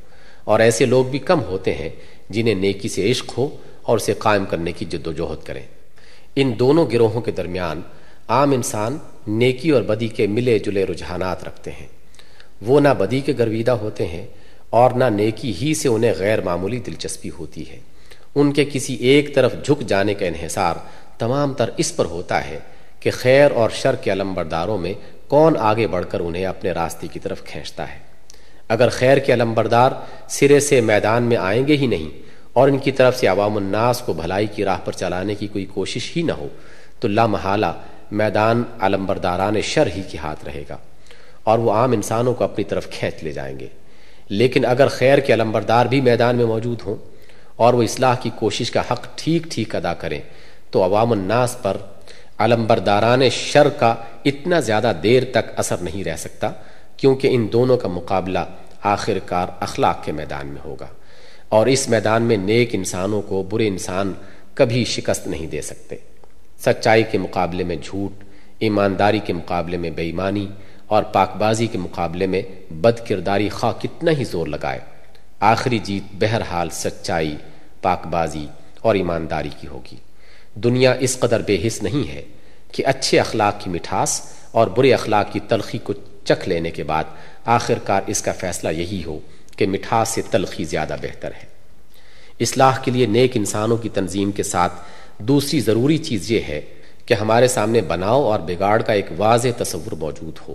[0.45, 1.89] اور ایسے لوگ بھی کم ہوتے ہیں
[2.31, 5.63] جنہیں نیکی سے عشق ہو اور اسے قائم کرنے کی جد و جہد کریں۔
[6.37, 7.81] ان دونوں گروہوں کے درمیان
[8.29, 11.87] عام انسان نیکی اور بدی کے ملے جلے رجحانات رکھتے ہیں۔
[12.63, 14.27] وہ نہ بدی کے گرویدہ ہوتے ہیں
[14.71, 17.79] اور نہ نیکی ہی سے انہیں غیر معمولی دلچسپی ہوتی ہے۔
[18.35, 20.75] ان کے کسی ایک طرف جھک جانے کا انحصار
[21.19, 22.59] تمام تر اس پر ہوتا ہے
[23.01, 24.95] کہ خیر اور شر کے علم برداروں میں
[25.29, 27.99] کون آگے بڑھ کر انہیں اپنے راستے کی طرف کھینچتا ہے۔
[28.69, 29.93] اگر خیر کے علم بردار
[30.29, 32.19] سرے سے میدان میں آئیں گے ہی نہیں
[32.53, 35.65] اور ان کی طرف سے عوام الناس کو بھلائی کی راہ پر چلانے کی کوئی
[35.65, 36.49] کوشش ہی نہ ہو
[37.01, 37.73] تو لا محالہ
[38.11, 40.77] میدان علم برداران شر ہی کے ہاتھ رہے گا۔
[41.47, 43.67] اور وہ عام انسانوں کو اپنی طرف کھینچ لے جائیں گے۔
[44.29, 46.97] لیکن اگر خیر کے علمبردار بھی میدان میں موجود ہوں
[47.57, 50.21] اور وہ اصلاح کی کوشش کا حق ٹھیک ٹھیک ادا کریں،
[50.71, 51.77] تو عوام الناس پر
[52.39, 53.95] علمبرداران شر کا
[54.25, 56.51] اتنا زیادہ دیر تک اثر نہیں رہ سکتا
[56.97, 58.39] کیونکہ ان دونوں کا مقابلہ
[58.83, 60.87] آخر کار اخلاق کے میدان میں ہوگا۔
[61.49, 64.13] اور اس میدان میں نیک انسانوں کو برے انسان
[64.55, 65.97] کبھی شکست نہیں دے سکتے۔
[66.65, 68.25] سچائی کے مقابلے میں جھوٹ،
[68.59, 70.47] ایمانداری کے مقابلے میں بے ایمانی
[70.87, 74.79] اور پاک بازی کے مقابلے میں بد کرداری خواہ کتنا ہی زور لگائے،
[75.41, 77.37] آخری جیت بہرحال سچائی
[77.83, 78.47] پاک بازی
[78.81, 79.97] اور ایمانداری کی ہوگی۔
[80.55, 82.23] دنیا اس قدر بے حص نہیں ہے
[82.73, 84.21] کہ اچھے اخلاق کی مٹھاس
[84.51, 85.93] اور برے اخلاق کی تلخی کو
[86.25, 87.05] چکھ لینے کے بعد
[87.45, 89.19] آخر کار اس کا فیصلہ یہی ہو
[89.57, 91.47] کہ مٹھاس سے تلخی زیادہ بہتر ہے۔
[92.41, 94.73] اصلاح کے لیے نیک انسانوں کی تنظیم کے ساتھ
[95.19, 96.61] دوسری ضروری چیز یہ ہے
[97.07, 100.55] کہ ہمارے سامنے بناؤ اور بگاڑ کا ایک واضح تصور موجود ہو۔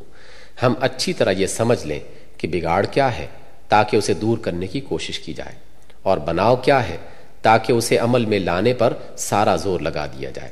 [0.62, 2.00] ہم اچھی طرح یہ سمجھ لیں
[2.38, 3.28] کہ بگاڑ کیا ہے
[3.70, 5.56] تاکہ اسے دور کرنے کی کوشش کی جائے
[6.02, 6.98] اور بناؤ کیا ہے
[7.42, 10.52] تاکہ اسے عمل میں لانے پر سارا زور لگا دیا جائے۔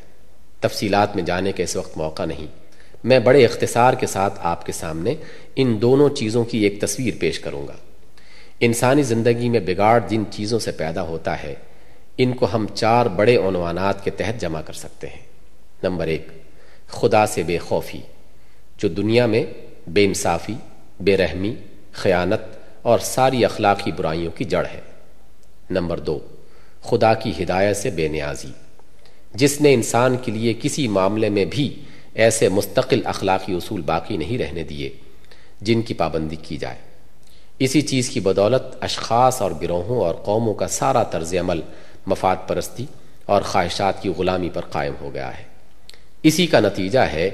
[0.59, 2.47] تفصیلات میں جانے کے اس وقت موقع نہیں۔
[3.03, 5.15] میں بڑے اختصار کے ساتھ آپ کے سامنے
[5.55, 7.75] ان دونوں چیزوں کی ایک تصویر پیش کروں گا۔
[8.59, 11.55] انسانی زندگی میں بگاڑ جن چیزوں سے پیدا ہوتا ہے،
[12.17, 15.25] ان کو ہم چار بڑے عنوانات کے تحت جمع کر سکتے ہیں۔
[15.83, 16.27] نمبر ایک،
[16.87, 18.01] خدا سے بے خوفی،
[18.77, 19.43] جو دنیا میں
[19.89, 20.53] بے انصافی،
[20.99, 21.55] بے رحمی،
[21.91, 24.81] خیانت اور ساری اخلاقی برائیوں کی جڑ ہے۔
[25.69, 26.19] نمبر دو،
[26.81, 28.47] خدا کی ہدایت سے بے نیازی۔
[29.33, 31.83] جس نے انسان کے لیے کسی معاملے میں بھی
[32.13, 34.89] ایسے مستقل اخلاقی اصول باقی نہیں رہنے دیے
[35.61, 36.77] جن کی پابندی کی جائے۔
[37.59, 41.61] اسی چیز کی بدولت اشخاص اور گروہوں اور قوموں کا سارا طرز عمل
[42.05, 42.85] مفاد پرستی
[43.25, 45.43] اور خواہشات کی غلامی پر قائم ہو گیا ہے۔
[46.23, 47.29] اسی کا نتیجہ ہے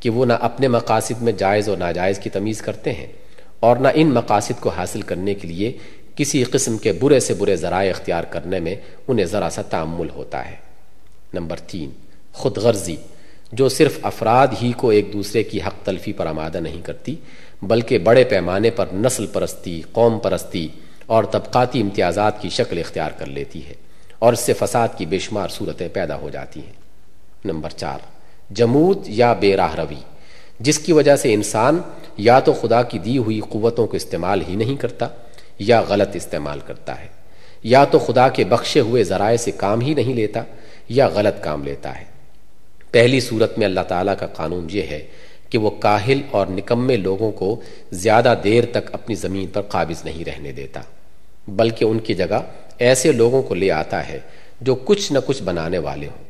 [0.00, 3.06] کہ وہ نہ اپنے مقاصد میں جائز اور ناجائز کی تمیز کرتے ہیں
[3.60, 5.78] اور نہ ان مقاصد کو حاصل کرنے کے لیے
[6.16, 8.74] کسی قسم کے برے سے برے ذرائع اختیار کرنے میں
[9.08, 10.56] انہیں ذرا سا تعمل ہوتا ہے۔
[11.34, 11.90] نمبر تین،
[12.32, 12.96] خود غرضی،
[13.52, 17.14] جو صرف افراد ہی کو ایک دوسرے کی حق تلفی پر آمادہ نہیں کرتی،
[17.62, 20.68] بلکہ بڑے پیمانے پر نسل پرستی، قوم پرستی
[21.06, 23.74] اور طبقاتی امتیازات کی شکل اختیار کر لیتی ہے
[24.18, 26.72] اور اس سے فساد کی بے شمار صورتیں پیدا ہو جاتی ہیں۔
[27.44, 27.98] نمبر چار
[28.50, 30.00] جمود یا بے راہ روی،
[30.60, 31.78] جس کی وجہ سے انسان
[32.16, 35.08] یا تو خدا کی دی ہوئی قوتوں کو استعمال ہی نہیں کرتا
[35.58, 37.06] یا غلط استعمال کرتا ہے،
[37.64, 40.42] یا تو خدا کے بخشے ہوئے ذرائع سے کام ہی نہیں لیتا
[40.88, 42.04] یا غلط کام لیتا ہے۔
[42.90, 45.06] پہلی صورت میں اللہ تعالیٰ کا قانون یہ ہے
[45.50, 47.54] کہ وہ کاہل اور نکمے لوگوں کو
[47.94, 50.80] زیادہ دیر تک اپنی زمین پر قابض نہیں رہنے دیتا،
[51.48, 52.40] بلکہ ان کی جگہ
[52.78, 54.18] ایسے لوگوں کو لے آتا ہے
[54.60, 56.24] جو کچھ نہ کچھ بنانے والے ہوں۔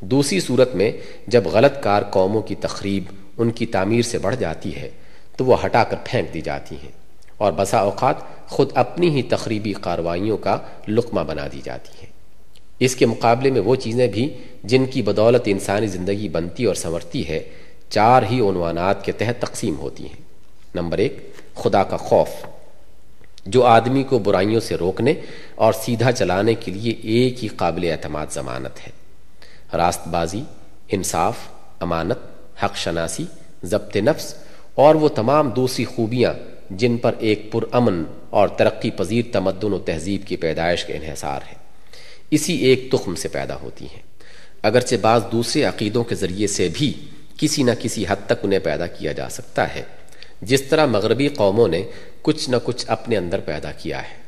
[0.00, 0.92] دوسری صورت میں
[1.26, 3.04] جب غلط کار قوموں کی تقریب
[3.38, 4.90] ان کی تعمیر سے بڑھ جاتی ہے،
[5.36, 6.92] تو وہ ہٹا کر پھینک دی جاتی ہیں
[7.36, 8.14] اور بسا اوقات
[8.48, 12.12] خود اپنی ہی تقریبی کاروائیوں کا لقمہ بنا دی جاتی ہیں۔
[12.80, 17.28] اس کے مقابلے میں وہ چیزیں بھی جن کی بدولت انسانی زندگی بنتی اور سنورتی
[17.28, 17.42] ہے،
[17.90, 20.22] چار ہی عنوانات کے تحت تقسیم ہوتی ہیں۔
[20.74, 22.28] نمبر ایک، خدا کا خوف۔
[23.46, 25.14] جو آدمی کو برائیوں سے روکنے
[25.54, 28.95] اور سیدھا چلانے کے لیے ایک ہی قابل اعتماد ضمانت ہے۔
[29.76, 30.42] راست بازی
[30.88, 31.36] انصاف،
[31.80, 32.18] امانت،
[32.64, 33.24] حق شناسی،
[33.62, 34.34] ضبط نفس
[34.74, 36.32] اور وہ تمام دوسری خوبیاں
[36.70, 41.40] جن پر ایک پر امن اور ترقی پذیر تمدن و تہذیب کی پیدائش کا انحصار
[41.48, 41.54] ہے
[42.30, 44.02] اسی ایک تخم سے پیدا ہوتی ہیں۔
[44.62, 46.92] اگرچہ بعض دوسرے عقیدوں کے ذریعے سے بھی
[47.36, 49.82] کسی نہ کسی حد تک انہیں پیدا کیا جا سکتا ہے،
[50.42, 51.82] جس طرح مغربی قوموں نے
[52.22, 54.26] کچھ نہ کچھ اپنے اندر پیدا کیا ہے۔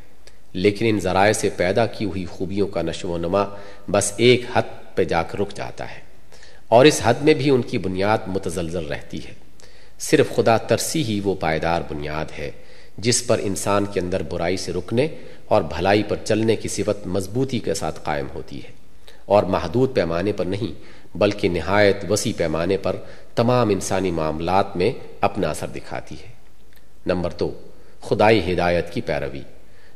[0.53, 3.45] لیکن ان ذرائع سے پیدا کی ہوئی خوبیوں کا نشو و نما
[3.91, 6.01] بس ایک حد پہ جا کر رک جاتا ہے۔
[6.69, 9.33] اور اس حد میں بھی ان کی بنیاد متزلزل رہتی ہے۔
[9.99, 12.51] صرف خدا ترسی ہی وہ پائیدار بنیاد ہے
[12.99, 15.09] جس پر انسان کے اندر برائی سے رکنے
[15.47, 18.71] اور بھلائی پر چلنے کی صفت مضبوطی کے ساتھ قائم ہوتی ہے۔
[19.25, 20.83] اور محدود پیمانے پر نہیں،
[21.19, 22.97] بلکہ نہایت وسیع پیمانے پر
[23.35, 26.33] تمام انسانی معاملات میں اپنا اثر دکھاتی ہے۔
[27.07, 27.55] نمبر دو،
[28.01, 29.43] خدائی ہدایت کی پیروی۔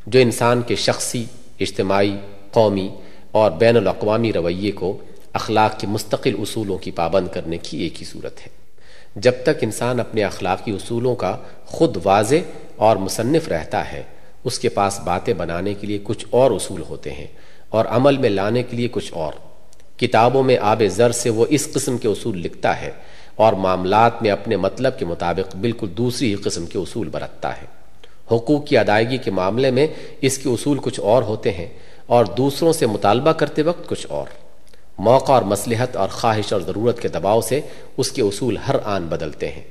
[0.07, 1.25] جو انسان کے شخصی،
[1.61, 2.17] اجتماعی،
[2.51, 2.89] قومی
[3.33, 4.99] اور بین الاقوامی رویے کو
[5.33, 8.49] اخلاق کے مستقل اصولوں کی پابند کرنے کی ایک ہی صورت ہے۔
[9.17, 12.37] جب تک انسان اپنے اخلاقی اصولوں کا خود واضح
[12.77, 14.03] اور مصنف رہتا ہے،
[14.45, 17.27] اس کے پاس باتیں بنانے کے لیے کچھ اور اصول ہوتے ہیں
[17.69, 19.33] اور عمل میں لانے کے لیے کچھ اور۔
[19.99, 22.91] کتابوں میں آب زر سے وہ اس قسم کے اصول لکھتا ہے
[23.37, 27.67] اور معاملات میں اپنے مطلب کے مطابق بالکل دوسری ہی قسم کے اصول برتتا ہے۔
[28.35, 29.87] حقوق کی ادائیگی کے معاملے میں
[30.21, 31.67] اس کے اصول کچھ اور ہوتے ہیں
[32.07, 34.27] اور دوسروں سے مطالبہ کرتے وقت کچھ اور۔
[34.99, 37.61] موقع اور مصلحت اور خواہش اور ضرورت کے دباؤ سے
[37.97, 39.63] اس کے اصول ہر آن بدلتے ہیں۔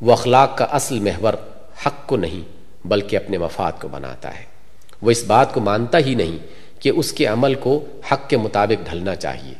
[0.00, 1.34] وہ اخلاق کا اصل محور
[1.86, 2.42] حق کو نہیں،
[2.86, 4.44] بلکہ اپنے مفاد کو بناتا ہے۔
[5.02, 6.38] وہ اس بات کو مانتا ہی نہیں
[6.80, 9.54] کہ اس کے عمل کو حق کے مطابق ڈھلنا چاہیے۔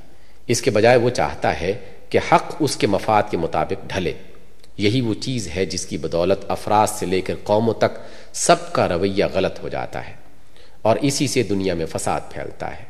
[0.46, 1.72] اس کے بجائے وہ چاہتا ہے
[2.08, 4.12] کہ حق اس کے مفاد کے مطابق ڈھلے۔
[4.76, 7.98] یہی وہ چیز ہے جس کی بدولت افراد سے لے کر قوموں تک
[8.32, 10.23] سب کا رویہ غلط ہو جاتا ہے۔
[10.84, 12.84] اور اسی سے دنیا میں فساد پھیلتا ہے۔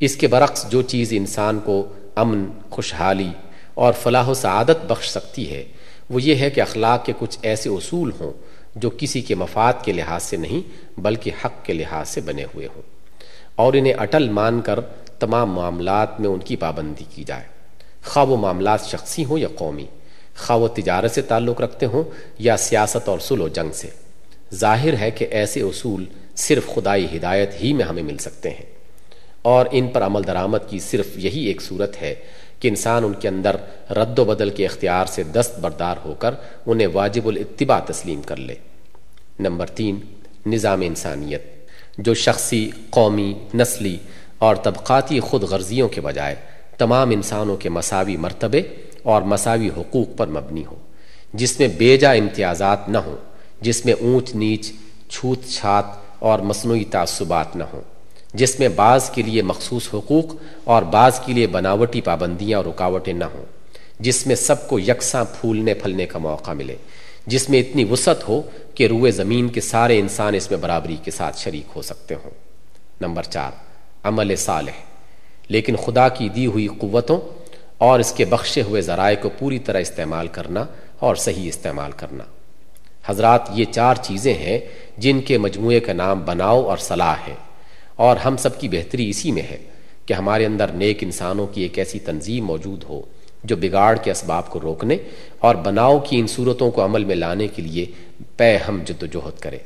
[0.00, 3.30] اس کے برعکس جو چیز انسان کو امن، خوشحالی
[3.74, 5.64] اور فلاح و سعادت بخش سکتی ہے،
[6.10, 8.30] وہ یہ ہے کہ اخلاق کے کچھ ایسے اصول ہوں
[8.76, 10.60] جو کسی کے مفاد کے لحاظ سے نہیں،
[11.00, 12.82] بلکہ حق کے لحاظ سے بنے ہوئے ہوں۔
[13.54, 14.80] اور انہیں اٹل مان کر
[15.18, 17.44] تمام معاملات میں ان کی پابندی کی جائے۔
[18.04, 19.86] خواہ وہ معاملات شخصی ہوں یا قومی،
[20.36, 22.02] خواہ وہ تجارت سے تعلق رکھتے ہوں
[22.38, 23.88] یا سیاست اور سلو جنگ سے۔
[24.54, 26.04] ظاہر ہے کہ ایسے اصول
[26.38, 28.66] صرف خدائی ہدایت ہی میں ہمیں مل سکتے ہیں۔
[29.42, 32.14] اور ان پر عمل درآمد کی صرف یہی ایک صورت ہے
[32.60, 33.56] کہ انسان ان کے اندر
[33.90, 36.34] رد و بدل کے اختیار سے دست بردار ہو کر
[36.66, 38.54] انہیں واجب الاتباع تسلیم کر لے۔
[39.40, 40.00] نمبر تین،
[40.46, 41.42] نظام انسانیت،
[41.98, 43.98] جو شخصی، قومی، نسلی
[44.38, 46.34] اور طبقاتی خود غرضیوں کے بجائے
[46.78, 48.62] تمام انسانوں کے مساوی مرتبے
[49.02, 50.76] اور مساوی حقوق پر مبنی ہو،
[51.34, 53.16] جس میں بے جا امتیازات نہ ہوں،
[53.60, 54.72] جس میں اونچ نیچ،
[55.08, 57.80] چھوت چھات اور مصنوعی تعصبات نہ ہوں،
[58.34, 63.12] جس میں بعض کے لیے مخصوص حقوق اور بعض کے لیے بناوٹی پابندیاں اور رکاوٹیں
[63.12, 63.44] نہ ہوں،
[64.00, 66.76] جس میں سب کو یکساں پھولنے پھلنے کا موقع ملے،
[67.26, 68.42] جس میں اتنی وسعت ہو
[68.74, 72.30] کہ روئے زمین کے سارے انسان اس میں برابری کے ساتھ شریک ہو سکتے ہوں۔
[73.00, 73.50] نمبر چار،
[74.02, 74.88] عمل صالح۔
[75.48, 77.20] لیکن خدا کی دی ہوئی قوتوں
[77.78, 80.64] اور اس کے بخشے ہوئے ذرائع کو پوری طرح استعمال کرنا
[80.98, 82.24] اور صحیح استعمال کرنا۔
[83.08, 84.58] حضرات یہ چار چیزیں ہیں
[84.98, 87.34] جن کے مجموعے کا نام بناؤ اور صلاح ہے۔
[87.96, 89.56] اور ہم سب کی بہتری اسی میں ہے
[90.06, 93.02] کہ ہمارے اندر نیک انسانوں کی ایک ایسی تنظیم موجود ہو
[93.44, 94.96] جو بگاڑ کے اسباب کو روکنے
[95.38, 97.86] اور بناؤ کی ان صورتوں کو عمل میں لانے کے لیے
[98.36, 99.58] پے ہم جد و جہد کرے۔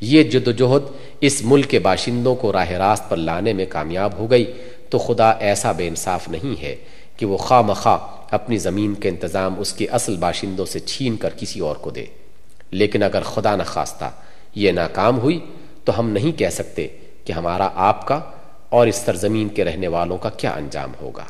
[0.00, 4.12] یہ جد و جہد اس ملک کے باشندوں کو راہ راست پر لانے میں کامیاب
[4.18, 4.52] ہو گئی۔
[4.90, 6.76] تو خدا ایسا بے انصاف نہیں ہے
[7.16, 7.98] کہ وہ خواہ مخواہ
[8.30, 12.04] اپنی زمین کا انتظام اس کے اصل باشندوں سے چھین کر کسی اور کو دے۔
[12.70, 14.10] لیکن اگر خدا نخواستہ
[14.54, 15.46] یہ ناکام ہوئی
[15.84, 16.88] تو ہم نہیں کہہ سکتے
[17.24, 18.20] کہ ہمارا آپ کا
[18.68, 21.24] اور اس سرزمین کے رہنے والوں کا کیا انجام ہوگا۔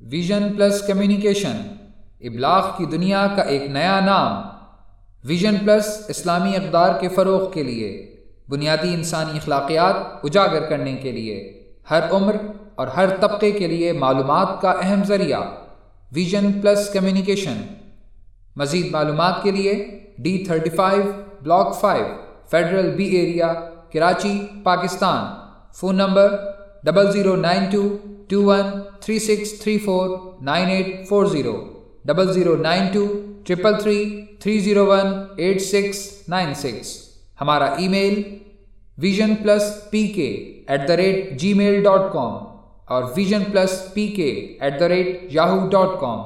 [0.00, 1.56] ویژن پلس کمیونیکیشن،
[2.20, 4.42] ابلاغ کی دنیا کا ایک نیا نام۔
[5.24, 8.16] ویژن پلس اسلامی اقدار کے فروغ کے لیے،
[8.48, 12.36] بنیادی انسانی اخلاقیات اجاگر کرنے کے لیے، ہر عمر
[12.74, 15.40] اور ہر طبقے کے لیے معلومات کا اہم ذریعہ۔
[16.14, 17.62] Vision plus communication.
[18.56, 19.72] مزید معلومات کے لیے
[20.18, 21.02] D thirty five
[21.42, 22.06] block five
[22.50, 23.52] federal B area,
[23.92, 25.24] Karachi, Pakistan.
[25.72, 26.36] Phone number
[26.82, 27.82] double zero nine two
[28.28, 28.66] two one
[29.00, 30.08] three six three four
[30.40, 31.54] nine eight four zero
[32.04, 33.06] double zero nine two
[33.46, 36.98] triple three three zero one eight six nine six
[37.40, 38.22] ہمارا email
[38.98, 40.28] vision plus P K
[40.68, 42.32] at the rate Gmail dot com
[42.84, 44.30] اور vision plus P K
[44.60, 46.18] at the rate Yahoo dot com